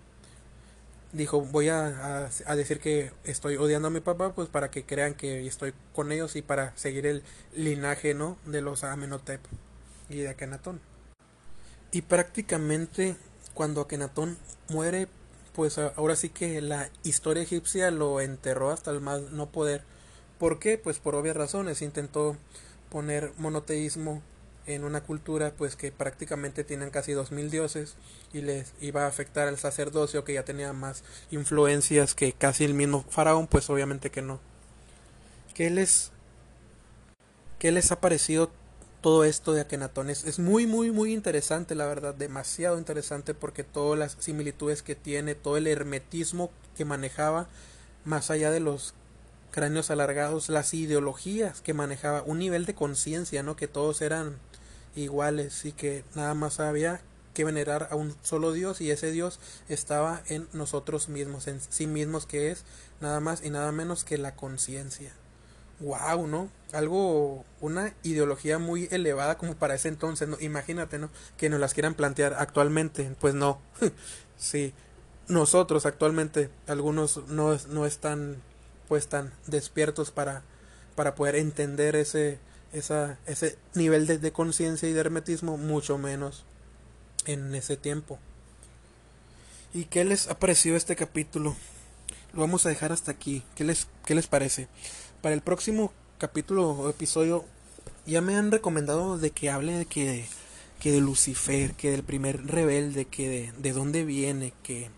Dijo, 1.13 1.41
voy 1.41 1.69
a, 1.69 2.29
a, 2.47 2.57
decir 2.57 2.81
que 2.81 3.13
estoy 3.25 3.57
odiando 3.57 3.89
a 3.89 3.91
mi 3.91 4.01
papá, 4.01 4.35
pues 4.35 4.49
para 4.49 4.71
que 4.71 4.85
crean 4.85 5.15
que 5.15 5.47
estoy 5.47 5.73
con 5.95 6.13
ellos 6.13 6.37
y 6.37 6.43
para 6.43 6.77
seguir 6.77 7.07
el 7.07 7.23
linaje, 7.55 8.13
¿no? 8.13 8.37
De 8.45 8.61
los 8.61 8.85
Amenhotep 8.85 9.41
y 10.11 10.19
de 10.19 10.29
Akenatón. 10.29 10.81
Y 11.93 12.03
prácticamente 12.03 13.17
cuando 13.55 13.81
Akenatón 13.81 14.39
muere, 14.69 15.09
pues 15.55 15.79
ahora 15.79 16.17
sí 16.17 16.29
que 16.29 16.61
la 16.61 16.91
historia 17.03 17.43
egipcia 17.43 17.91
lo 17.91 18.21
enterró 18.21 18.71
hasta 18.71 18.91
el 18.91 19.01
más 19.01 19.23
no 19.33 19.51
poder. 19.51 19.83
¿Por 20.39 20.59
qué? 20.59 20.79
Pues 20.79 20.99
por 20.99 21.15
obvias 21.15 21.37
razones. 21.37 21.83
Intentó 21.83 22.37
poner 22.91 23.33
monoteísmo 23.39 24.23
en 24.69 24.85
una 24.85 25.03
cultura 25.03 25.53
pues 25.57 25.77
que 25.77 25.91
prácticamente 25.91 26.63
tienen 26.63 26.91
casi 26.91 27.13
dos 27.13 27.33
mil 27.33 27.51
dioses 27.51 27.97
y 28.35 28.43
les 28.43 28.75
iba 28.81 29.05
a 29.05 29.07
afectar 29.07 29.49
al 29.49 29.57
sacerdocio 29.57 30.25
que 30.25 30.35
ya 30.35 30.45
tenía 30.45 30.73
más 30.75 31.05
influencias 31.31 32.15
que 32.15 32.35
casi 32.35 32.65
el 32.65 32.75
mismo 32.75 33.05
faraón 33.09 33.47
pues 33.47 33.71
obviamente 33.71 34.11
que 34.11 34.21
no 34.21 34.41
¿qué 35.55 35.71
les 35.71 36.13
qué 37.59 37.73
les 37.73 37.91
ha 37.93 38.01
parecido 38.01 38.51
todo 39.01 39.25
esto 39.25 39.53
de 39.53 39.61
Akenatón 39.61 40.11
es, 40.11 40.25
es 40.25 40.39
muy 40.39 40.67
muy 40.67 40.91
muy 40.91 41.13
interesante 41.13 41.75
la 41.75 41.87
verdad 41.87 42.15
demasiado 42.15 42.79
interesante 42.79 43.35
porque 43.35 43.65
todas 43.65 43.99
las 43.99 44.17
similitudes 44.19 44.83
que 44.83 44.95
tiene 44.95 45.35
todo 45.35 45.57
el 45.57 45.67
hermetismo 45.67 46.51
que 46.77 46.85
manejaba 46.85 47.49
más 48.05 48.31
allá 48.31 48.51
de 48.51 48.61
los 48.61 48.95
cráneos 49.51 49.91
alargados, 49.91 50.49
las 50.49 50.75
ideologías 50.75 51.61
que 51.61 51.75
manejaba, 51.75 52.23
un 52.23 52.39
nivel 52.39 52.67
de 52.67 52.75
conciencia, 52.75 53.43
¿no? 53.43 53.57
Que 53.57 53.69
todos 53.69 54.01
eran 54.03 54.37
iguales 54.95 55.65
y 55.65 55.73
que 55.73 56.05
nada 56.15 56.35
más 56.35 56.61
había 56.61 57.01
que 57.35 57.45
venerar 57.45 57.89
a 57.91 57.97
un 57.97 58.17
solo 58.23 58.53
Dios 58.53 58.81
y 58.81 58.91
ese 58.91 59.13
Dios 59.13 59.39
estaba 59.69 60.23
en 60.27 60.49
nosotros 60.53 61.09
mismos, 61.09 61.47
en 61.47 61.61
sí 61.61 61.87
mismos, 61.87 62.27
que 62.27 62.51
es 62.51 62.65
nada 63.01 63.21
más 63.21 63.45
y 63.45 63.51
nada 63.51 63.71
menos 63.73 64.05
que 64.05 64.19
la 64.19 64.35
conciencia. 64.35 65.13
Wow, 65.81 66.27
¿no? 66.27 66.51
Algo, 66.73 67.45
una 67.61 67.95
ideología 68.03 68.59
muy 68.59 68.89
elevada 68.91 69.39
como 69.39 69.55
para 69.55 69.75
ese 69.75 69.89
entonces, 69.89 70.29
¿no? 70.29 70.37
Imagínate, 70.41 70.99
¿no? 70.99 71.11
Que 71.37 71.49
nos 71.49 71.61
las 71.61 71.73
quieran 71.73 71.95
plantear 71.95 72.35
actualmente, 72.35 73.15
pues 73.21 73.35
no. 73.35 73.61
sí, 74.37 74.75
nosotros 75.29 75.87
actualmente, 75.87 76.51
algunos 76.67 77.29
no, 77.29 77.57
no 77.69 77.87
están 77.87 78.43
pues 78.89 79.09
tan 79.09 79.33
despiertos 79.47 80.11
para, 80.11 80.43
para 80.97 81.15
poder 81.15 81.37
entender 81.37 81.95
ese, 81.95 82.39
esa, 82.73 83.19
ese 83.27 83.57
nivel 83.75 84.07
de, 84.07 84.19
de 84.19 84.33
conciencia 84.33 84.89
y 84.89 84.93
de 84.93 85.01
hermetismo, 85.01 85.59
mucho 85.59 85.99
menos 85.99 86.45
en 87.27 87.55
ese 87.55 87.77
tiempo. 87.77 88.19
¿Y 89.75 89.85
qué 89.85 90.05
les 90.05 90.29
ha 90.29 90.39
parecido 90.39 90.77
este 90.77 90.97
capítulo? 90.97 91.55
Lo 92.33 92.41
vamos 92.41 92.65
a 92.67 92.71
dejar 92.71 92.93
hasta 92.93 93.11
aquí. 93.11 93.45
¿Qué 93.55 93.65
les, 93.65 93.87
qué 94.05 94.15
les 94.15 94.27
parece? 94.27 94.69
Para 95.23 95.35
el 95.35 95.41
próximo 95.41 95.93
capítulo 96.19 96.71
o 96.71 96.89
episodio 96.89 97.45
ya 98.07 98.21
me 98.21 98.37
han 98.37 98.51
recomendado 98.51 99.19
de 99.19 99.31
que 99.31 99.51
hable 99.51 99.73
de 99.73 99.87
que, 99.87 100.27
que 100.81 100.93
de 100.93 101.01
Lucifer, 101.01 101.75
que 101.75 101.91
del 101.91 102.03
primer 102.03 102.47
rebelde, 102.47 103.05
que 103.05 103.29
de, 103.29 103.53
de 103.59 103.73
dónde 103.73 104.05
viene, 104.05 104.53
que 104.63 104.91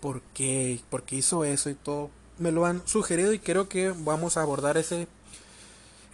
por 0.00 0.22
qué, 0.34 0.80
por 0.90 1.02
qué 1.02 1.16
hizo 1.16 1.44
eso 1.44 1.70
y 1.70 1.74
todo 1.74 2.10
me 2.38 2.50
lo 2.50 2.64
han 2.64 2.86
sugerido 2.86 3.32
y 3.32 3.38
creo 3.38 3.68
que 3.68 3.90
vamos 3.90 4.36
a 4.36 4.42
abordar 4.42 4.78
ese 4.78 5.06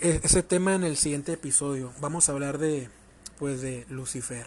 e, 0.00 0.20
ese 0.22 0.42
tema 0.42 0.74
en 0.74 0.84
el 0.84 0.96
siguiente 0.96 1.32
episodio. 1.32 1.92
Vamos 2.00 2.28
a 2.28 2.32
hablar 2.32 2.58
de 2.58 2.88
pues 3.38 3.60
de 3.60 3.86
Lucifer. 3.88 4.46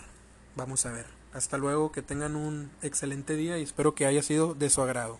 Vamos 0.55 0.85
a 0.85 0.91
ver. 0.91 1.05
Hasta 1.33 1.57
luego, 1.57 1.91
que 1.91 2.01
tengan 2.01 2.35
un 2.35 2.71
excelente 2.81 3.35
día 3.35 3.57
y 3.57 3.63
espero 3.63 3.95
que 3.95 4.05
haya 4.05 4.23
sido 4.23 4.55
de 4.55 4.69
su 4.69 4.81
agrado. 4.81 5.19